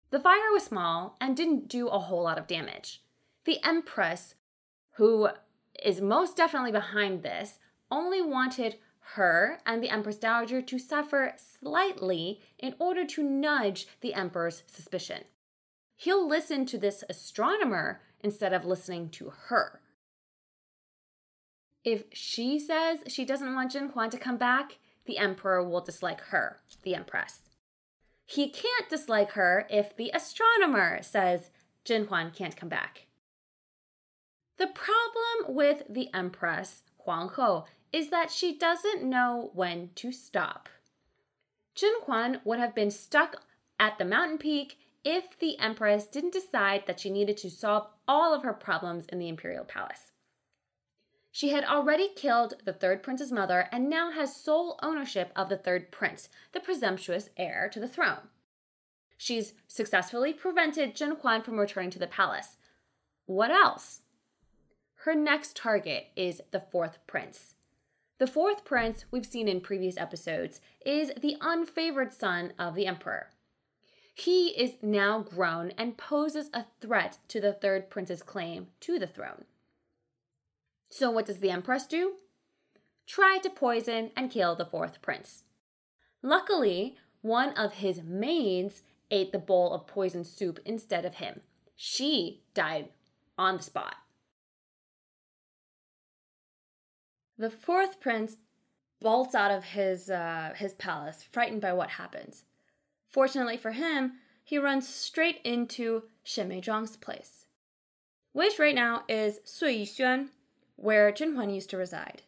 the 0.10 0.20
fire 0.20 0.52
was 0.52 0.64
small 0.64 1.18
and 1.20 1.36
didn't 1.36 1.68
do 1.68 1.88
a 1.88 1.98
whole 1.98 2.24
lot 2.24 2.38
of 2.38 2.46
damage. 2.46 3.02
The 3.46 3.58
Empress, 3.66 4.36
who 4.98 5.30
is 5.84 6.02
most 6.02 6.38
definitely 6.38 6.72
behind 6.72 7.24
this, 7.24 7.58
only 7.90 8.22
wanted 8.22 8.76
her 9.16 9.60
and 9.66 9.84
the 9.84 9.90
Empress 9.90 10.18
Dowager 10.18 10.62
to 10.62 10.78
suffer 10.78 11.34
slightly 11.38 12.42
in 12.60 12.76
order 12.80 13.06
to 13.06 13.24
nudge 13.24 13.88
the 14.02 14.14
Emperor's 14.14 14.64
suspicion. 14.68 15.24
He'll 15.96 16.28
listen 16.28 16.66
to 16.68 16.78
this 16.78 17.04
astronomer 17.10 18.02
instead 18.22 18.54
of 18.54 18.66
listening 18.66 19.10
to 19.10 19.32
her. 19.48 19.82
If 21.84 22.04
she 22.14 22.60
says 22.60 23.00
she 23.08 23.26
doesn't 23.26 23.54
want 23.54 23.74
Zhen 23.74 23.92
Huan 23.92 24.10
to 24.12 24.18
come 24.18 24.38
back, 24.38 24.78
the 25.06 25.18
Emperor 25.18 25.68
will 25.68 25.82
dislike 25.82 26.22
her, 26.30 26.60
the 26.84 26.96
Empress. 26.96 27.40
He 28.26 28.50
can't 28.50 28.90
dislike 28.90 29.32
her 29.32 29.68
if 29.70 29.96
the 29.96 30.12
astronomer 30.14 31.02
says 31.04 31.50
Zhen 31.86 32.08
Huan 32.08 32.32
can't 32.32 32.56
come 32.56 32.70
back. 32.70 33.08
The 34.58 34.68
problem 34.68 35.56
with 35.56 35.84
the 35.90 36.10
Empress, 36.14 36.84
Huang 37.00 37.30
Ho, 37.30 37.66
is 37.92 38.10
that 38.10 38.32
she 38.32 38.58
doesn't 38.58 39.04
know 39.04 39.52
when 39.54 39.90
to 39.96 40.12
stop. 40.12 40.70
Zhen 41.76 42.04
Huan 42.06 42.40
would 42.46 42.60
have 42.60 42.74
been 42.74 42.92
stuck 42.92 43.44
at 43.80 43.98
the 43.98 44.06
mountain 44.06 44.38
peak 44.38 44.78
if 45.04 45.38
the 45.38 45.60
Empress 45.60 46.08
didn't 46.08 46.34
decide 46.34 46.86
that 46.88 47.00
she 47.00 47.10
needed 47.10 47.36
to 47.38 47.50
solve 47.50 47.88
all 48.08 48.34
of 48.34 48.44
her 48.44 48.54
problems 48.54 49.06
in 49.08 49.20
the 49.20 49.28
imperial 49.28 49.66
palace. 49.66 50.13
She 51.36 51.50
had 51.50 51.64
already 51.64 52.10
killed 52.10 52.54
the 52.64 52.74
third 52.74 53.02
prince's 53.02 53.32
mother 53.32 53.68
and 53.72 53.90
now 53.90 54.12
has 54.12 54.36
sole 54.36 54.78
ownership 54.84 55.32
of 55.36 55.50
the 55.50 55.58
third 55.58 55.92
prince, 55.92 56.30
the 56.52 56.60
presumptuous 56.60 57.32
heir 57.36 57.72
to 57.74 57.80
the 57.80 57.88
throne. 57.88 58.30
She's 59.18 59.54
successfully 59.68 60.32
prevented 60.32 60.94
Zhen 60.94 61.20
Huan 61.20 61.42
from 61.42 61.60
returning 61.60 61.90
to 61.90 61.98
the 61.98 62.06
palace. 62.06 62.58
What 63.26 63.50
else? 63.50 64.02
Her 65.06 65.16
next 65.16 65.58
target 65.58 66.10
is 66.16 66.40
the 66.52 66.60
fourth 66.60 67.00
prince. 67.08 67.56
The 68.20 68.28
fourth 68.28 68.64
prince, 68.64 69.06
we've 69.10 69.26
seen 69.26 69.48
in 69.48 69.60
previous 69.60 69.98
episodes, 69.98 70.62
is 70.86 71.12
the 71.20 71.38
unfavored 71.42 72.14
son 72.14 72.54
of 72.60 72.76
the 72.76 72.86
emperor. 72.86 73.32
He 74.14 74.50
is 74.50 74.76
now 74.84 75.22
grown 75.22 75.72
and 75.80 75.98
poses 75.98 76.52
a 76.54 76.66
threat 76.80 77.18
to 77.30 77.42
the 77.42 77.54
third 77.54 77.90
prince's 77.90 78.22
claim 78.22 78.68
to 78.82 79.00
the 79.00 79.08
throne. 79.08 79.46
So, 80.96 81.10
what 81.10 81.26
does 81.26 81.40
the 81.40 81.50
empress 81.50 81.88
do? 81.88 82.18
Try 83.08 83.40
to 83.42 83.50
poison 83.50 84.12
and 84.16 84.30
kill 84.30 84.56
the 84.56 84.64
fourth 84.64 85.02
prince. 85.02 85.42
Luckily, 86.22 86.98
one 87.24 87.50
of 87.54 87.74
his 87.74 88.04
maids 88.04 88.84
ate 89.10 89.32
the 89.32 89.40
bowl 89.40 89.74
of 89.74 89.88
poisoned 89.88 90.28
soup 90.28 90.60
instead 90.66 91.04
of 91.04 91.16
him. 91.16 91.42
She 91.76 92.44
died 92.54 92.90
on 93.40 93.58
the 93.58 93.64
spot. 93.64 93.96
The 97.40 97.50
fourth 97.50 98.00
prince 98.00 98.38
bolts 99.02 99.34
out 99.34 99.50
of 99.50 99.64
his 99.64 100.12
uh, 100.12 100.54
his 100.56 100.74
palace, 100.74 101.24
frightened 101.24 101.62
by 101.62 101.74
what 101.74 101.90
happens. 101.90 102.44
Fortunately 103.08 103.58
for 103.58 103.72
him, 103.72 104.20
he 104.44 104.60
runs 104.60 104.88
straight 104.88 105.42
into 105.44 106.04
Shen 106.24 106.50
Meizhuang's 106.50 106.98
place, 106.98 107.48
which 108.32 108.60
right 108.60 108.76
now 108.76 109.06
is 109.10 109.40
Sui 109.44 109.84
Yixuan, 109.84 110.30
where 110.84 111.12
Zhen 111.14 111.34
Huan 111.34 111.50
used 111.50 111.70
to 111.70 111.78
reside. 111.78 112.24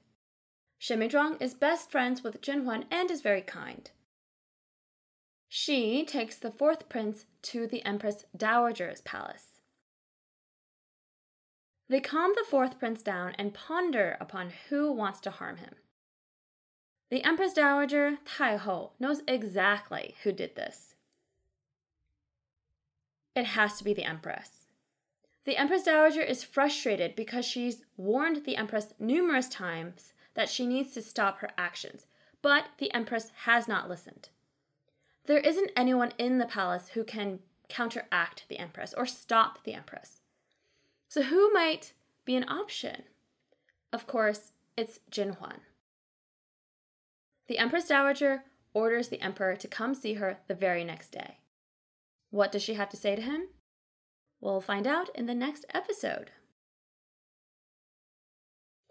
Meizhuang 0.82 1.42
is 1.42 1.54
best 1.54 1.92
friends 1.92 2.24
with 2.24 2.42
Zhen 2.42 2.64
Huan 2.64 2.86
and 2.90 3.12
is 3.12 3.22
very 3.22 3.42
kind. 3.42 3.92
She 5.50 6.06
takes 6.06 6.38
the 6.38 6.52
fourth 6.52 6.88
prince 6.88 7.26
to 7.44 7.68
the 7.68 7.84
Empress 7.86 8.26
Dowager's 8.36 9.02
palace. 9.02 9.60
They 11.90 12.00
calm 12.00 12.32
the 12.36 12.46
fourth 12.50 12.80
prince 12.80 13.02
down 13.02 13.36
and 13.38 13.54
ponder 13.54 14.18
upon 14.20 14.52
who 14.70 14.92
wants 14.92 15.20
to 15.22 15.32
harm 15.32 15.58
him. 15.58 15.76
The 17.12 17.24
Empress 17.24 17.54
Dowager, 17.54 18.18
Tai 18.26 18.56
Ho, 18.58 18.92
knows 19.00 19.22
exactly 19.28 20.16
who 20.24 20.32
did 20.32 20.56
this. 20.56 20.96
It 23.36 23.46
has 23.46 23.78
to 23.78 23.84
be 23.84 23.94
the 23.94 24.06
Empress. 24.06 24.65
The 25.46 25.58
Empress 25.58 25.84
Dowager 25.84 26.22
is 26.22 26.44
frustrated 26.44 27.16
because 27.16 27.46
she's 27.46 27.86
warned 27.98 28.46
the 28.46 28.58
Empress 28.58 28.94
numerous 29.00 29.48
times 29.48 30.14
that 30.34 30.50
she 30.50 30.66
needs 30.66 30.94
to 30.94 31.02
stop 31.02 31.40
her 31.40 31.50
actions, 31.58 32.08
but 32.42 32.66
the 32.80 32.92
Empress 32.94 33.32
has 33.44 33.68
not 33.68 33.88
listened. 33.88 34.30
There 35.28 35.38
isn't 35.38 35.72
anyone 35.76 36.14
in 36.18 36.40
the 36.40 36.46
palace 36.46 36.90
who 36.90 37.04
can 37.04 37.40
counteract 37.70 38.46
the 38.50 38.58
Empress 38.58 38.94
or 38.96 39.06
stop 39.06 39.64
the 39.64 39.74
Empress. 39.74 40.22
So, 41.08 41.24
who 41.24 41.54
might 41.54 41.94
be 42.26 42.36
an 42.36 42.50
option? 42.50 43.04
Of 43.94 44.08
course, 44.08 44.54
it's 44.76 45.00
Zhen 45.12 45.38
Huan. 45.38 45.62
The 47.48 47.60
Empress 47.60 47.88
Dowager 47.88 48.44
orders 48.74 49.10
the 49.10 49.22
Emperor 49.22 49.56
to 49.56 49.68
come 49.68 49.94
see 49.94 50.16
her 50.16 50.40
the 50.48 50.56
very 50.56 50.84
next 50.84 51.12
day. 51.12 51.38
What 52.32 52.52
does 52.52 52.64
she 52.64 52.74
have 52.74 52.90
to 52.90 52.98
say 52.98 53.16
to 53.16 53.22
him? 53.22 53.50
We'll 54.46 54.62
find 54.62 54.86
out 54.86 55.10
in 55.16 55.26
the 55.26 55.34
next 55.34 55.66
episode. 55.74 56.30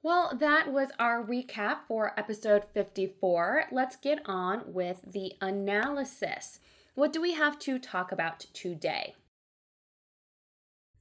Well, 0.03 0.37
that 0.37 0.73
was 0.73 0.89
our 0.99 1.23
recap 1.23 1.87
for 1.87 2.13
episode 2.19 2.65
54. 2.75 3.67
Let's 3.71 3.95
get 3.95 4.19
on 4.27 4.65
with 4.67 5.03
the 5.07 5.35
analysis. 5.41 6.59
What 6.97 7.13
do 7.13 7.23
we 7.23 7.35
have 7.35 7.61
to 7.61 7.79
talk 7.79 8.11
about 8.11 8.41
today? 8.53 9.15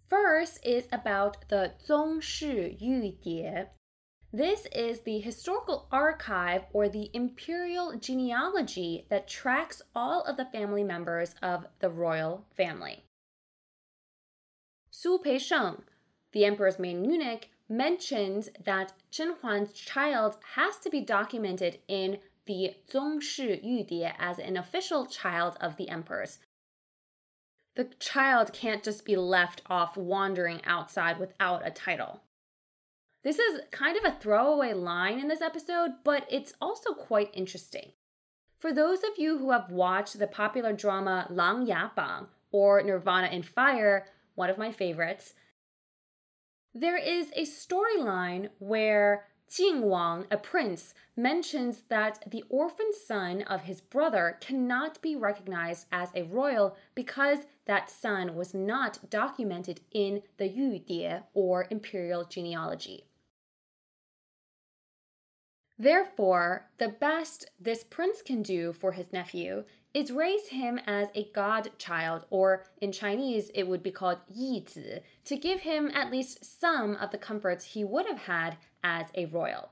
First 0.07 0.63
is 0.63 0.83
about 0.91 1.50
the 1.50 1.72
Zongshi 1.83 2.79
Yudie. 2.79 3.69
This 4.31 4.67
is 4.72 5.00
the 5.00 5.17
historical 5.17 5.88
archive 5.91 6.65
or 6.74 6.88
the 6.88 7.10
imperial 7.15 7.98
genealogy 7.98 9.07
that 9.10 9.27
tracks 9.27 9.81
all 9.95 10.22
of 10.22 10.38
the 10.38 10.45
family 10.45 10.83
members 10.83 11.33
of 11.41 11.65
the 11.79 11.89
royal 11.89 12.45
family. 12.55 13.03
Su 14.95 15.17
Peisheng, 15.17 15.81
the 16.33 16.45
emperor's 16.45 16.77
main 16.77 17.03
eunuch, 17.03 17.47
mentions 17.67 18.50
that 18.63 18.93
Zhen 19.12 19.39
Huan's 19.39 19.73
child 19.73 20.38
has 20.53 20.77
to 20.77 20.89
be 20.91 21.01
documented 21.01 21.79
in 21.88 22.19
the 22.45 22.75
Zongshi 22.91 23.65
Yudie 23.65 24.13
as 24.19 24.38
an 24.38 24.55
official 24.55 25.07
child 25.07 25.57
of 25.59 25.77
the 25.77 25.89
emperor's. 25.89 26.38
The 27.73 27.85
child 27.97 28.53
can't 28.53 28.83
just 28.83 29.03
be 29.03 29.15
left 29.15 29.63
off 29.65 29.97
wandering 29.97 30.62
outside 30.63 31.19
without 31.19 31.65
a 31.65 31.71
title. 31.71 32.21
This 33.23 33.39
is 33.39 33.62
kind 33.71 33.97
of 33.97 34.05
a 34.05 34.15
throwaway 34.19 34.73
line 34.73 35.19
in 35.19 35.27
this 35.27 35.41
episode, 35.41 35.93
but 36.03 36.27
it's 36.29 36.53
also 36.62 36.93
quite 36.93 37.31
interesting. 37.33 37.93
For 38.59 38.71
those 38.71 39.00
of 39.00 39.17
you 39.17 39.39
who 39.39 39.50
have 39.50 39.71
watched 39.71 40.19
the 40.19 40.27
popular 40.27 40.71
drama 40.71 41.25
Lang 41.31 41.65
Ya 41.65 41.89
Bang 41.95 42.27
or 42.51 42.83
Nirvana 42.83 43.29
in 43.29 43.41
Fire, 43.41 44.05
one 44.36 44.50
of 44.50 44.58
my 44.58 44.72
favorites, 44.72 45.34
there 46.74 46.98
is 46.98 47.32
a 47.36 47.46
storyline 47.46 48.50
where 48.60 49.25
Jing 49.56 49.84
Wang, 49.84 50.25
a 50.32 50.38
prince, 50.38 50.96
mentions 51.16 51.84
that 51.90 52.24
the 52.25 52.44
orphan 52.50 52.92
son 53.06 53.44
of 53.44 53.63
his 53.63 53.82
brother 53.82 54.38
cannot 54.42 55.00
be 55.02 55.16
recognized 55.16 55.86
as 55.92 56.10
a 56.16 56.24
royal 56.24 56.75
because 56.96 57.40
that 57.66 57.90
son 57.90 58.36
was 58.36 58.56
not 58.56 59.10
documented 59.12 59.82
in 59.92 60.24
the 60.38 60.48
Yu 60.48 60.80
Die 60.80 61.22
or 61.36 61.68
imperial 61.70 62.24
genealogy. 62.24 63.06
Therefore, 65.78 66.70
the 66.78 66.90
best 66.90 67.50
this 67.60 67.84
prince 67.84 68.22
can 68.22 68.42
do 68.42 68.74
for 68.74 68.94
his 68.94 69.12
nephew 69.12 69.66
is 69.93 70.12
raised 70.12 70.50
him 70.50 70.79
as 70.88 71.09
a 71.13 71.29
godchild, 71.33 72.25
or 72.29 72.65
in 72.81 72.91
Chinese 72.91 73.51
it 73.53 73.67
would 73.67 73.83
be 73.83 73.91
called 73.91 74.17
yizi, 74.35 75.01
to 75.25 75.38
give 75.38 75.62
him 75.62 75.91
at 75.93 76.12
least 76.12 76.59
some 76.59 76.95
of 76.95 77.12
the 77.12 77.17
comforts 77.17 77.65
he 77.65 77.83
would 77.83 78.07
have 78.07 78.19
had 78.19 78.57
as 78.83 79.07
a 79.15 79.25
royal. 79.25 79.69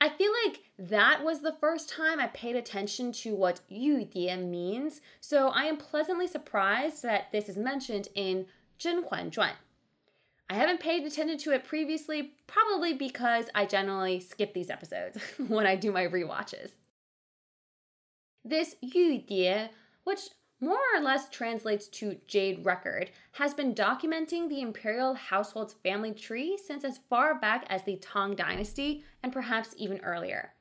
I 0.00 0.10
feel 0.10 0.32
like 0.44 0.60
that 0.78 1.24
was 1.24 1.40
the 1.40 1.56
first 1.58 1.88
time 1.88 2.20
I 2.20 2.28
paid 2.28 2.54
attention 2.54 3.12
to 3.12 3.34
what 3.34 3.60
yu 3.68 4.06
means, 4.14 5.00
so 5.20 5.48
I 5.48 5.64
am 5.64 5.78
pleasantly 5.78 6.26
surprised 6.26 7.02
that 7.02 7.32
this 7.32 7.48
is 7.48 7.56
mentioned 7.56 8.08
in 8.14 8.46
Zhen 8.78 9.04
Huan 9.04 9.30
Zhuan. 9.30 9.52
I 10.48 10.54
haven't 10.54 10.80
paid 10.80 11.04
attention 11.04 11.38
to 11.38 11.52
it 11.52 11.64
previously, 11.64 12.34
probably 12.46 12.94
because 12.94 13.46
I 13.54 13.66
generally 13.66 14.20
skip 14.20 14.54
these 14.54 14.70
episodes 14.70 15.18
when 15.48 15.66
I 15.66 15.76
do 15.76 15.90
my 15.90 16.04
re-watches. 16.04 16.70
This 18.48 18.76
Yu 18.80 19.22
Die, 19.22 19.70
which 20.04 20.20
more 20.60 20.78
or 20.94 21.00
less 21.00 21.28
translates 21.28 21.88
to 21.88 22.18
Jade 22.28 22.64
Record, 22.64 23.10
has 23.32 23.54
been 23.54 23.74
documenting 23.74 24.48
the 24.48 24.60
imperial 24.60 25.14
household's 25.14 25.74
family 25.82 26.12
tree 26.12 26.56
since 26.56 26.84
as 26.84 27.00
far 27.10 27.40
back 27.40 27.66
as 27.68 27.82
the 27.82 27.96
Tang 27.96 28.36
Dynasty 28.36 29.02
and 29.20 29.32
perhaps 29.32 29.74
even 29.76 29.98
earlier. 29.98 30.52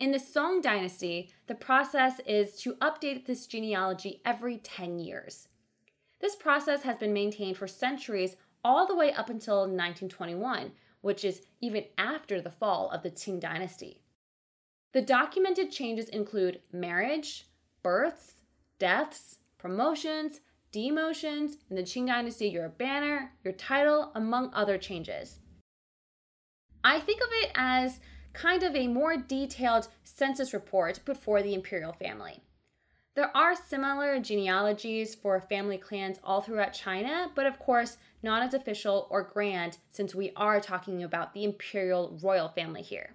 In 0.00 0.12
the 0.12 0.18
Song 0.18 0.62
Dynasty, 0.62 1.30
the 1.46 1.54
process 1.54 2.20
is 2.26 2.56
to 2.62 2.76
update 2.76 3.26
this 3.26 3.46
genealogy 3.46 4.22
every 4.24 4.56
10 4.56 4.98
years. 4.98 5.48
This 6.20 6.36
process 6.36 6.84
has 6.84 6.96
been 6.96 7.12
maintained 7.12 7.58
for 7.58 7.68
centuries 7.68 8.36
all 8.64 8.86
the 8.86 8.96
way 8.96 9.12
up 9.12 9.28
until 9.28 9.58
1921, 9.58 10.72
which 11.02 11.22
is 11.22 11.42
even 11.60 11.84
after 11.98 12.40
the 12.40 12.50
fall 12.50 12.88
of 12.88 13.02
the 13.02 13.10
Qing 13.10 13.38
dynasty. 13.38 14.00
The 14.96 15.02
documented 15.02 15.70
changes 15.70 16.08
include 16.08 16.62
marriage, 16.72 17.48
births, 17.82 18.36
deaths, 18.78 19.36
promotions, 19.58 20.40
demotions, 20.72 21.58
in 21.68 21.76
the 21.76 21.82
Qing 21.82 22.06
dynasty, 22.06 22.48
your 22.48 22.70
banner, 22.70 23.32
your 23.44 23.52
title, 23.52 24.10
among 24.14 24.54
other 24.54 24.78
changes. 24.78 25.40
I 26.82 26.98
think 27.00 27.20
of 27.20 27.28
it 27.30 27.50
as 27.54 28.00
kind 28.32 28.62
of 28.62 28.74
a 28.74 28.86
more 28.86 29.18
detailed 29.18 29.88
census 30.02 30.54
report 30.54 31.00
but 31.04 31.18
for 31.18 31.42
the 31.42 31.52
imperial 31.52 31.92
family. 31.92 32.40
There 33.16 33.36
are 33.36 33.54
similar 33.54 34.18
genealogies 34.18 35.14
for 35.14 35.38
family 35.42 35.76
clans 35.76 36.20
all 36.24 36.40
throughout 36.40 36.72
China, 36.72 37.30
but 37.34 37.44
of 37.44 37.58
course, 37.58 37.98
not 38.22 38.42
as 38.42 38.54
official 38.54 39.08
or 39.10 39.22
grand 39.22 39.76
since 39.90 40.14
we 40.14 40.32
are 40.36 40.58
talking 40.58 41.02
about 41.02 41.34
the 41.34 41.44
imperial 41.44 42.18
royal 42.22 42.48
family 42.48 42.80
here. 42.80 43.10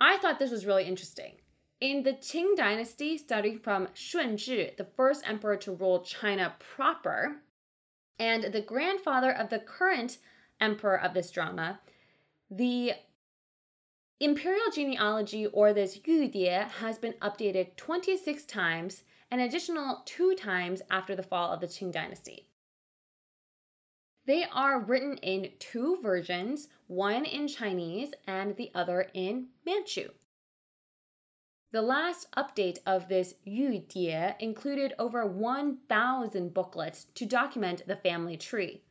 I 0.00 0.18
thought 0.18 0.38
this 0.38 0.50
was 0.50 0.66
really 0.66 0.84
interesting. 0.84 1.34
In 1.80 2.02
the 2.02 2.12
Qing 2.12 2.56
dynasty, 2.56 3.18
starting 3.18 3.58
from 3.58 3.88
Shunzhi, 3.88 4.76
the 4.76 4.84
first 4.96 5.28
emperor 5.28 5.56
to 5.58 5.72
rule 5.72 6.00
China 6.02 6.54
proper, 6.58 7.42
and 8.18 8.52
the 8.52 8.60
grandfather 8.60 9.30
of 9.30 9.48
the 9.48 9.60
current 9.60 10.18
emperor 10.60 11.00
of 11.00 11.14
this 11.14 11.30
drama, 11.30 11.80
the 12.50 12.94
Imperial 14.20 14.70
genealogy 14.74 15.46
or 15.46 15.72
this 15.72 15.98
Yudie 15.98 16.68
has 16.68 16.98
been 16.98 17.12
updated 17.22 17.76
26 17.76 18.44
times, 18.46 19.04
an 19.30 19.38
additional 19.38 20.02
two 20.04 20.34
times 20.34 20.82
after 20.90 21.14
the 21.14 21.22
fall 21.22 21.52
of 21.52 21.60
the 21.60 21.68
Qing 21.68 21.92
dynasty. 21.92 22.47
They 24.28 24.44
are 24.44 24.78
written 24.78 25.16
in 25.22 25.52
two 25.58 25.96
versions, 26.02 26.68
one 26.86 27.24
in 27.24 27.48
Chinese 27.48 28.12
and 28.26 28.54
the 28.56 28.70
other 28.74 29.10
in 29.14 29.46
Manchu. 29.64 30.10
The 31.72 31.80
last 31.80 32.30
update 32.36 32.76
of 32.84 33.08
this 33.08 33.36
Yudie 33.46 34.34
included 34.38 34.92
over 34.98 35.24
1,000 35.24 36.52
booklets 36.52 37.06
to 37.14 37.24
document 37.24 37.84
the 37.86 37.96
family 37.96 38.36
tree. 38.36 38.82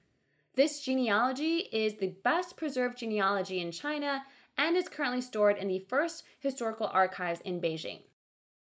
This 0.56 0.82
genealogy 0.82 1.70
is 1.72 1.98
the 1.98 2.16
best 2.24 2.58
preserved 2.58 2.98
genealogy 2.98 3.60
in 3.60 3.72
China 3.72 4.24
and 4.58 4.76
is 4.76 4.90
currently 4.90 5.22
stored 5.22 5.60
in 5.60 5.68
the 5.68 5.86
first 5.88 6.24
historical 6.40 6.88
archives 6.88 7.42
in 7.42 7.62
Beijing. 7.62 8.02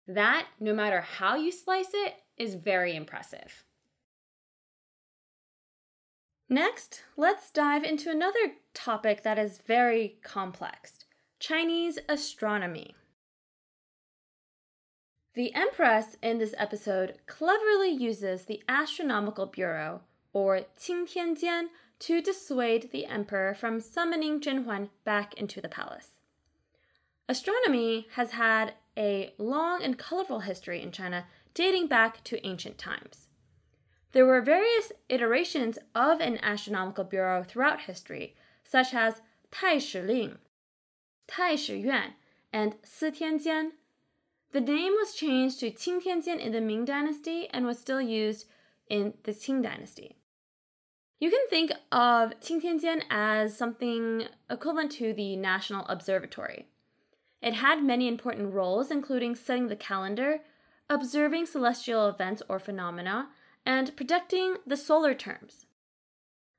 That, 0.08 0.48
no 0.58 0.74
matter 0.74 1.02
how 1.02 1.36
you 1.36 1.52
slice 1.52 1.92
it, 1.94 2.14
is 2.38 2.56
very 2.56 2.96
impressive. 2.96 3.66
Next, 6.52 7.04
let's 7.16 7.50
dive 7.50 7.86
into 7.86 8.12
another 8.12 8.56
topic 8.74 9.24
that 9.24 9.40
is 9.40 9.62
very 9.66 10.18
complex 10.22 11.06
Chinese 11.40 11.98
astronomy. 12.10 12.94
The 15.34 15.56
Empress 15.56 16.18
in 16.22 16.40
this 16.40 16.54
episode 16.58 17.20
cleverly 17.26 17.92
uses 17.92 18.44
the 18.44 18.62
Astronomical 18.68 19.46
Bureau, 19.46 20.02
or 20.34 20.66
Qingtianjian, 20.78 21.68
to 22.00 22.22
dissuade 22.22 22.92
the 22.92 23.06
emperor 23.06 23.54
from 23.54 23.80
summoning 23.80 24.42
Jin 24.42 24.66
Zhenhuan 24.66 24.90
back 25.06 25.34
into 25.36 25.62
the 25.62 25.70
palace. 25.70 26.18
Astronomy 27.30 28.08
has 28.16 28.32
had 28.32 28.74
a 28.98 29.34
long 29.38 29.82
and 29.82 29.98
colorful 29.98 30.42
history 30.42 30.82
in 30.82 30.92
China 30.92 31.28
dating 31.54 31.88
back 31.88 32.22
to 32.26 32.46
ancient 32.46 32.78
times. 32.78 33.30
There 34.14 34.26
were 34.26 34.42
various 34.42 34.92
iterations 35.10 35.78
of 35.96 36.20
an 36.20 36.40
astronomical 36.44 37.04
bureau 37.04 37.44
throughout 37.44 37.82
history, 37.82 38.36
such 38.64 38.94
as 38.94 39.22
Tai 39.52 39.78
Shi 39.78 40.02
Ling, 40.02 40.38
Tai 41.28 41.56
Shi 41.56 41.78
Yuan, 41.78 42.14
and 42.52 42.76
Si 42.84 43.12
Tianjian. 43.12 43.72
The 44.52 44.62
name 44.62 44.94
was 44.94 45.14
changed 45.14 45.62
to 45.62 45.72
Qing 45.72 46.04
Tianjian 46.04 46.40
in 46.40 46.52
the 46.52 46.60
Ming 46.60 46.84
Dynasty 46.84 47.48
and 47.52 47.66
was 47.66 47.80
still 47.80 48.02
used 48.02 48.48
in 48.90 49.14
the 49.24 49.32
Qing 49.32 49.64
Dynasty. 49.64 50.18
You 51.22 51.30
can 51.30 51.48
think 51.50 51.72
of 51.92 52.32
Qing 52.42 52.62
Qingtianjian 52.62 53.04
as 53.10 53.56
something 53.56 54.24
equivalent 54.50 54.92
to 54.94 55.14
the 55.14 55.36
National 55.36 55.86
Observatory. 55.86 56.66
It 57.42 57.54
had 57.54 57.84
many 57.84 58.08
important 58.08 58.54
roles, 58.54 58.92
including 58.92 59.36
setting 59.36 59.68
the 59.68 59.76
calendar, 59.76 60.40
observing 60.90 61.46
celestial 61.46 62.10
events 62.10 62.42
or 62.50 62.60
phenomena, 62.60 63.30
and 63.66 63.96
predicting 63.96 64.58
the 64.66 64.78
solar 64.78 65.14
terms. 65.14 65.66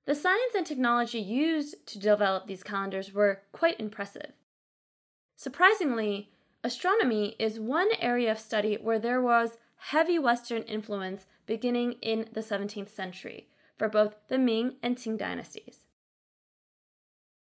The 0.05 0.15
science 0.15 0.55
and 0.57 0.67
technology 0.67 1.21
used 1.21 1.87
to 1.87 1.99
develop 1.99 2.47
these 2.47 2.62
calendars 2.62 3.12
were 3.12 3.43
quite 3.53 3.79
impressive. 3.79 4.33
Surprisingly, 5.37 6.31
astronomy 6.65 7.37
is 7.38 7.61
one 7.61 7.88
area 8.01 8.33
of 8.33 8.38
study 8.38 8.77
where 8.81 8.99
there 8.99 9.21
was 9.21 9.59
heavy 9.77 10.19
Western 10.19 10.62
influence 10.62 11.27
beginning 11.47 11.95
in 12.03 12.29
the 12.33 12.41
17th 12.41 12.88
century, 12.88 13.49
for 13.77 13.88
both 13.88 14.15
the 14.29 14.38
Ming 14.38 14.77
and 14.83 14.97
Qing 14.97 15.19
dynasties. 15.19 15.81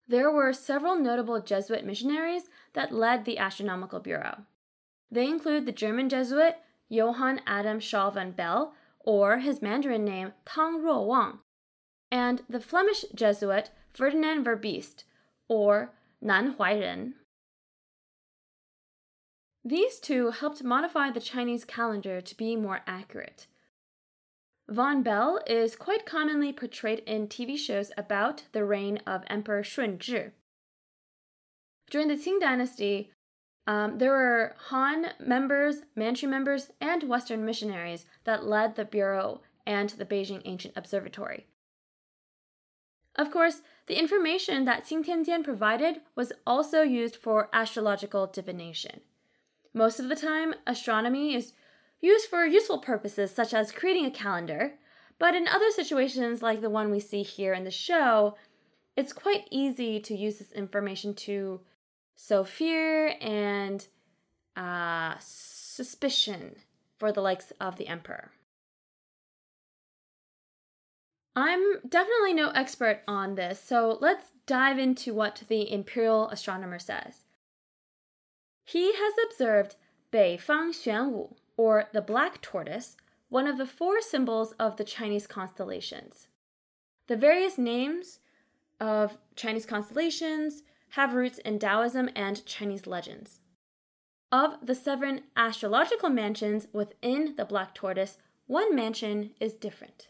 There 0.06 0.30
were 0.30 0.52
several 0.52 0.96
notable 0.96 1.40
Jesuit 1.40 1.84
missionaries 1.84 2.48
that 2.72 2.92
led 2.92 3.24
the 3.24 3.38
Astronomical 3.38 4.00
Bureau. 4.00 4.42
They 5.10 5.26
include 5.26 5.66
the 5.66 5.72
German 5.72 6.08
Jesuit 6.08 6.56
Johann 6.88 7.42
Adam 7.46 7.80
Schall 7.80 8.10
von 8.10 8.32
Bell, 8.32 8.72
or 9.08 9.38
his 9.38 9.62
Mandarin 9.62 10.04
name 10.04 10.34
Tang 10.44 10.82
Ruo 10.82 11.06
Wang, 11.06 11.38
and 12.12 12.42
the 12.46 12.60
Flemish 12.60 13.06
Jesuit 13.14 13.70
Ferdinand 13.94 14.44
Verbiest, 14.44 15.04
or 15.48 15.94
Nan 16.20 16.56
Huairen. 16.56 17.14
These 19.64 19.98
two 19.98 20.30
helped 20.30 20.62
modify 20.62 21.10
the 21.10 21.20
Chinese 21.20 21.64
calendar 21.64 22.20
to 22.20 22.36
be 22.36 22.54
more 22.54 22.82
accurate. 22.86 23.46
Von 24.68 25.02
Bell 25.02 25.40
is 25.46 25.74
quite 25.74 26.04
commonly 26.04 26.52
portrayed 26.52 26.98
in 27.06 27.28
TV 27.28 27.56
shows 27.56 27.90
about 27.96 28.42
the 28.52 28.62
reign 28.62 28.98
of 29.06 29.24
Emperor 29.28 29.62
Shunzhi 29.62 30.32
During 31.90 32.08
the 32.08 32.16
Qing 32.16 32.40
dynasty, 32.40 33.10
um, 33.68 33.98
there 33.98 34.12
were 34.12 34.54
Han 34.70 35.08
members, 35.20 35.82
Manchu 35.94 36.26
members, 36.26 36.70
and 36.80 37.02
Western 37.02 37.44
missionaries 37.44 38.06
that 38.24 38.46
led 38.46 38.74
the 38.76 38.86
Bureau 38.86 39.42
and 39.66 39.90
the 39.90 40.06
Beijing 40.06 40.40
Ancient 40.46 40.72
Observatory. 40.74 41.46
Of 43.14 43.30
course, 43.30 43.60
the 43.86 43.98
information 43.98 44.64
that 44.64 44.86
Qing 44.86 45.04
Tianjian 45.04 45.44
provided 45.44 46.00
was 46.16 46.32
also 46.46 46.80
used 46.80 47.16
for 47.16 47.50
astrological 47.52 48.26
divination. 48.26 49.02
Most 49.74 50.00
of 50.00 50.08
the 50.08 50.16
time, 50.16 50.54
astronomy 50.66 51.34
is 51.34 51.52
used 52.00 52.26
for 52.26 52.46
useful 52.46 52.78
purposes 52.78 53.34
such 53.34 53.52
as 53.52 53.70
creating 53.70 54.06
a 54.06 54.10
calendar, 54.10 54.76
but 55.18 55.34
in 55.34 55.46
other 55.46 55.70
situations 55.70 56.40
like 56.40 56.62
the 56.62 56.70
one 56.70 56.90
we 56.90 57.00
see 57.00 57.22
here 57.22 57.52
in 57.52 57.64
the 57.64 57.70
show, 57.70 58.34
it's 58.96 59.12
quite 59.12 59.46
easy 59.50 60.00
to 60.00 60.16
use 60.16 60.38
this 60.38 60.52
information 60.52 61.12
to 61.12 61.60
sow 62.20 62.42
fear 62.42 63.14
and 63.20 63.86
uh, 64.56 65.14
suspicion 65.20 66.56
for 66.98 67.12
the 67.12 67.20
likes 67.20 67.52
of 67.60 67.76
the 67.76 67.86
emperor. 67.86 68.32
I'm 71.36 71.78
definitely 71.88 72.34
no 72.34 72.50
expert 72.50 73.02
on 73.06 73.36
this, 73.36 73.62
so 73.62 73.98
let's 74.00 74.32
dive 74.46 74.80
into 74.80 75.14
what 75.14 75.44
the 75.48 75.72
imperial 75.72 76.28
astronomer 76.30 76.80
says. 76.80 77.22
He 78.64 78.92
has 78.94 79.14
observed 79.30 79.76
Beifang 80.12 80.70
Xuanwu, 80.70 81.36
or 81.56 81.84
the 81.92 82.02
black 82.02 82.42
tortoise, 82.42 82.96
one 83.28 83.46
of 83.46 83.58
the 83.58 83.66
four 83.66 84.00
symbols 84.00 84.54
of 84.58 84.76
the 84.76 84.84
Chinese 84.84 85.28
constellations. 85.28 86.26
The 87.06 87.16
various 87.16 87.56
names 87.56 88.18
of 88.80 89.18
Chinese 89.36 89.66
constellations 89.66 90.64
have 90.90 91.14
roots 91.14 91.38
in 91.38 91.58
Taoism 91.58 92.10
and 92.14 92.44
Chinese 92.46 92.86
legends. 92.86 93.40
Of 94.30 94.56
the 94.62 94.74
seven 94.74 95.22
astrological 95.36 96.10
mansions 96.10 96.66
within 96.72 97.34
the 97.36 97.44
black 97.44 97.74
tortoise, 97.74 98.18
one 98.46 98.74
mansion 98.74 99.30
is 99.40 99.54
different. 99.54 100.08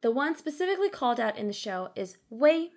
The 0.00 0.10
one 0.10 0.36
specifically 0.36 0.88
called 0.88 1.18
out 1.18 1.36
in 1.36 1.46
the 1.46 1.52
show 1.52 1.90
is 1.94 2.18
Wei. 2.30 2.70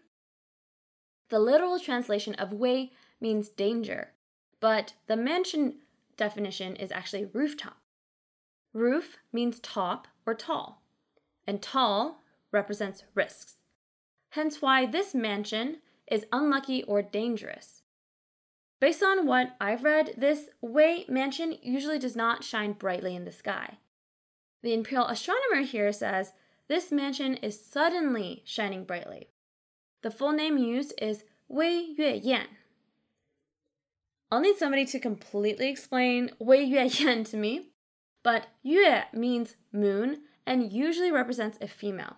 The 1.29 1.39
literal 1.39 1.79
translation 1.79 2.33
of 2.35 2.53
Wei 2.53 2.91
means 3.21 3.49
danger, 3.49 4.09
but 4.59 4.93
the 5.07 5.15
mansion 5.17 5.75
definition 6.17 6.75
is 6.75 6.91
actually 6.91 7.25
rooftop. 7.25 7.77
Roof 8.73 9.17
means 9.33 9.59
top 9.59 10.07
or 10.25 10.33
tall, 10.33 10.83
and 11.47 11.61
tall 11.61 12.21
represents 12.51 13.03
risks. 13.15 13.55
Hence 14.29 14.61
why 14.61 14.85
this 14.85 15.15
mansion 15.15 15.77
is 16.09 16.25
unlucky 16.31 16.83
or 16.83 17.01
dangerous. 17.01 17.83
Based 18.79 19.03
on 19.03 19.25
what 19.25 19.55
I've 19.59 19.83
read, 19.83 20.13
this 20.17 20.49
Wei 20.61 21.05
mansion 21.09 21.57
usually 21.61 21.99
does 21.99 22.15
not 22.15 22.43
shine 22.43 22.73
brightly 22.73 23.15
in 23.15 23.25
the 23.25 23.31
sky. 23.31 23.77
The 24.63 24.73
imperial 24.73 25.07
astronomer 25.07 25.61
here 25.63 25.91
says 25.91 26.33
this 26.67 26.91
mansion 26.91 27.35
is 27.35 27.59
suddenly 27.59 28.43
shining 28.45 28.85
brightly. 28.85 29.29
The 30.01 30.11
full 30.11 30.31
name 30.31 30.57
used 30.57 30.93
is 31.01 31.23
Wei 31.47 31.93
Yue 31.97 32.21
Yan. 32.23 32.47
I'll 34.31 34.39
need 34.39 34.57
somebody 34.57 34.85
to 34.85 34.99
completely 34.99 35.69
explain 35.69 36.31
Wei 36.39 36.63
Yue 36.63 36.89
Yan 36.89 37.23
to 37.25 37.37
me, 37.37 37.71
but 38.23 38.47
Yue 38.63 39.01
means 39.13 39.55
moon 39.73 40.21
and 40.45 40.71
usually 40.71 41.11
represents 41.11 41.57
a 41.59 41.67
female. 41.67 42.17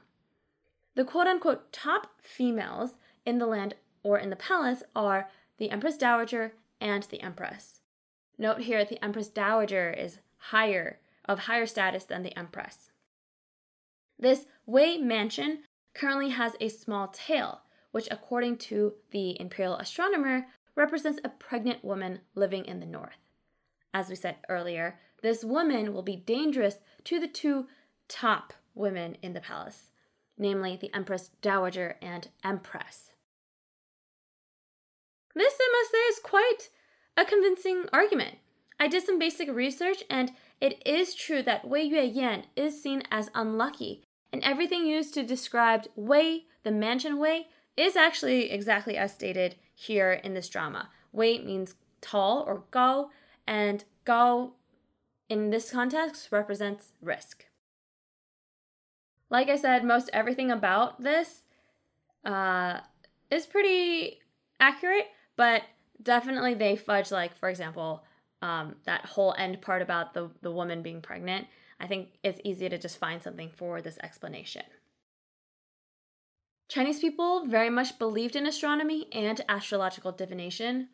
The 0.96 1.06
quote 1.06 1.28
unquote 1.28 1.72
top 1.72 2.08
females 2.22 2.98
in 3.26 3.40
the 3.40 3.46
land 3.46 3.76
or 4.04 4.18
in 4.18 4.30
the 4.30 4.36
palace 4.36 4.84
are 4.96 5.30
the 5.58 5.70
Empress 5.70 5.98
Dowager 5.98 6.54
and 6.80 7.04
the 7.04 7.22
Empress. 7.22 7.82
Note 8.38 8.62
here 8.62 8.80
that 8.80 8.90
the 8.90 9.04
Empress 9.04 9.28
Dowager 9.28 9.92
is 9.92 10.20
higher, 10.38 11.00
of 11.26 11.40
higher 11.40 11.66
status 11.66 12.04
than 12.04 12.24
the 12.24 12.38
Empress. 12.38 12.92
This 14.18 14.46
Wei 14.66 14.98
mansion 14.98 15.60
currently 15.94 16.30
has 16.30 16.56
a 16.60 16.70
small 16.70 17.08
tail, 17.08 17.62
which, 17.92 18.08
according 18.10 18.58
to 18.58 18.94
the 19.12 19.40
imperial 19.40 19.78
astronomer, 19.78 20.48
represents 20.76 21.20
a 21.24 21.30
pregnant 21.30 21.84
woman 21.84 22.20
living 22.34 22.66
in 22.66 22.80
the 22.80 22.86
north. 22.86 23.30
As 23.94 24.10
we 24.10 24.16
said 24.16 24.38
earlier, 24.48 25.00
this 25.22 25.44
woman 25.44 25.94
will 25.94 26.02
be 26.02 26.16
dangerous 26.16 26.78
to 27.04 27.20
the 27.20 27.28
two 27.28 27.68
top 28.08 28.54
women 28.74 29.18
in 29.22 29.34
the 29.34 29.42
palace, 29.42 29.92
namely 30.38 30.78
the 30.78 30.94
Empress 30.96 31.30
Dowager 31.42 31.98
and 32.02 32.30
Empress. 32.44 33.11
This, 35.36 35.54
I 35.60 35.70
must 35.72 35.92
say, 35.92 35.98
is 35.98 36.20
quite 36.24 36.70
a 37.18 37.26
convincing 37.26 37.86
argument. 37.94 38.36
I 38.80 38.88
did 38.88 39.04
some 39.04 39.20
basic 39.20 39.50
research, 39.50 40.04
and 40.10 40.32
it 40.60 40.82
is 40.86 41.14
true 41.14 41.42
that 41.44 41.68
Wei 41.68 41.84
Yue 41.84 42.02
Yan 42.02 42.46
is 42.56 42.82
seen 42.82 43.04
as 43.12 43.30
unlucky, 43.36 44.04
and 44.34 44.44
everything 44.44 44.86
used 44.86 45.14
to 45.14 45.24
describe 45.24 45.88
Wei, 45.96 46.46
the 46.64 46.72
mansion 46.72 47.20
Wei, 47.20 47.48
is 47.78 47.96
actually 47.96 48.52
exactly 48.52 48.98
as 48.98 49.14
stated 49.14 49.56
here 49.74 50.12
in 50.12 50.34
this 50.34 50.50
drama. 50.50 50.90
Wei 51.12 51.40
means 51.40 51.76
tall 52.02 52.44
or 52.48 52.64
gao, 52.72 53.10
and 53.48 53.84
gao 54.06 54.54
in 55.30 55.50
this 55.50 55.72
context 55.72 56.32
represents 56.32 56.92
risk. 57.02 57.46
Like 59.30 59.48
I 59.48 59.56
said, 59.56 59.86
most 59.86 60.10
everything 60.12 60.52
about 60.52 61.02
this 61.02 61.44
uh, 62.26 62.82
is 63.30 63.46
pretty 63.46 64.20
accurate, 64.60 65.08
but 65.42 65.64
definitely 66.04 66.54
they 66.54 66.76
fudge 66.76 67.10
like 67.10 67.36
for 67.36 67.50
example 67.50 68.04
um, 68.44 68.76
that 68.86 69.08
whole 69.08 69.34
end 69.40 69.60
part 69.60 69.82
about 69.82 70.14
the, 70.14 70.30
the 70.44 70.52
woman 70.52 70.84
being 70.84 71.02
pregnant. 71.02 71.48
I 71.80 71.88
think 71.88 72.10
it's 72.22 72.40
easy 72.44 72.70
to 72.70 72.78
just 72.78 73.00
find 73.00 73.24
something 73.24 73.50
for 73.50 73.82
this 73.82 73.98
explanation. 74.04 74.62
Chinese 76.70 77.00
people 77.00 77.48
very 77.48 77.72
much 77.72 77.98
believed 77.98 78.36
in 78.36 78.46
astronomy 78.46 79.08
and 79.12 79.42
astrological 79.50 80.12
divination. 80.12 80.90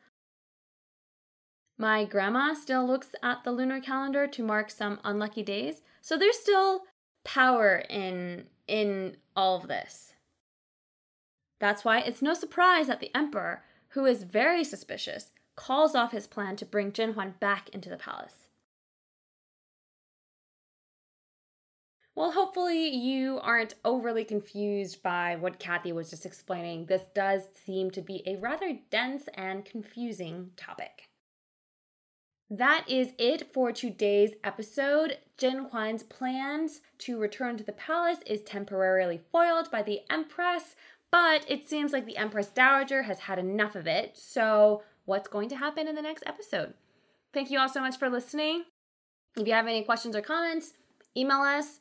My 1.78 2.06
grandma 2.06 2.54
still 2.54 2.88
looks 2.88 3.16
at 3.22 3.44
the 3.44 3.52
lunar 3.52 3.82
calendar 3.82 4.28
to 4.28 4.44
mark 4.44 4.72
some 4.72 5.02
unlucky 5.04 5.44
days 5.44 5.82
so 6.00 6.18
there's 6.18 6.40
still 6.40 6.84
power 7.26 7.84
in 7.90 8.46
in 8.66 9.18
all 9.36 9.58
of 9.58 9.68
this. 9.68 10.14
That's 11.60 11.84
why 11.84 12.00
it's 12.00 12.22
no 12.22 12.34
surprise 12.34 12.88
that 12.88 13.02
the 13.02 13.14
emperor 13.14 13.64
who 13.98 14.06
is 14.06 14.22
very 14.22 14.64
suspicious, 14.64 15.32
calls 15.56 15.96
off 15.96 16.12
his 16.12 16.28
plan 16.28 16.56
to 16.56 16.64
bring 16.64 16.92
Zhenhuan 16.92 17.40
back 17.40 17.68
into 17.70 17.90
the 17.90 17.98
palace. 17.98 18.48
Well, 22.14 22.34
hopefully, 22.34 22.90
you 22.90 23.40
aren't 23.42 23.74
overly 23.84 24.24
confused 24.24 25.02
by 25.02 25.36
what 25.36 25.58
Kathy 25.58 25.92
was 25.92 26.12
just 26.12 26.28
explaining. 26.28 26.86
This 26.86 27.06
does 27.16 27.50
seem 27.66 27.90
to 27.90 28.04
be 28.04 28.22
a 28.28 28.36
rather 28.36 28.78
dense 28.92 29.30
and 29.34 29.66
confusing 29.66 30.52
topic. 30.56 31.10
That 32.52 32.86
is 32.88 33.14
it 33.18 33.52
for 33.52 33.72
today's 33.72 34.34
episode. 34.44 35.18
Zhen 35.40 35.72
Huan's 35.72 36.04
plans 36.04 36.82
to 37.00 37.18
return 37.18 37.58
to 37.58 37.64
the 37.64 37.72
palace 37.72 38.20
is 38.28 38.44
temporarily 38.44 39.22
foiled 39.32 39.72
by 39.72 39.82
the 39.82 40.02
Empress, 40.08 40.76
but 41.12 41.46
it 41.50 41.68
seems 41.68 41.94
like 41.94 42.06
the 42.06 42.18
Empress 42.18 42.48
Dowager 42.48 43.04
has 43.04 43.20
had 43.20 43.40
enough 43.40 43.76
of 43.76 43.88
it. 43.88 44.18
So, 44.18 44.84
what's 45.06 45.28
going 45.28 45.50
to 45.50 45.58
happen 45.58 45.88
in 45.88 45.96
the 45.96 46.02
next 46.02 46.24
episode? 46.26 46.74
Thank 47.34 47.52
you 47.52 47.60
all 47.60 47.70
so 47.70 47.82
much 47.82 47.98
for 47.98 48.10
listening. 48.10 48.66
If 49.38 49.48
you 49.48 49.54
have 49.54 49.68
any 49.68 49.84
questions 49.84 50.16
or 50.16 50.22
comments, 50.22 50.74
email 51.16 51.42
us 51.42 51.80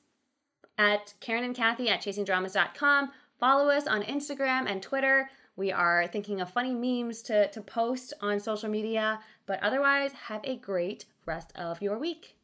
at 0.79 1.15
Karen 1.21 1.45
and 1.45 1.55
Kathy 1.55 1.89
at 1.89 2.03
chasingdramas.com. 2.03 3.11
Follow 3.41 3.69
us 3.69 3.87
on 3.87 4.03
Instagram 4.03 4.71
and 4.71 4.83
Twitter. 4.83 5.31
We 5.57 5.73
are 5.73 6.07
thinking 6.07 6.41
of 6.41 6.51
funny 6.51 6.75
memes 6.75 7.23
to, 7.23 7.49
to 7.51 7.61
post 7.63 8.13
on 8.21 8.41
social 8.41 8.69
media. 8.69 9.21
But 9.47 9.63
otherwise, 9.63 10.13
have 10.13 10.43
a 10.45 10.57
great 10.57 11.07
rest 11.25 11.53
of 11.57 11.81
your 11.81 11.99
week. 11.99 12.36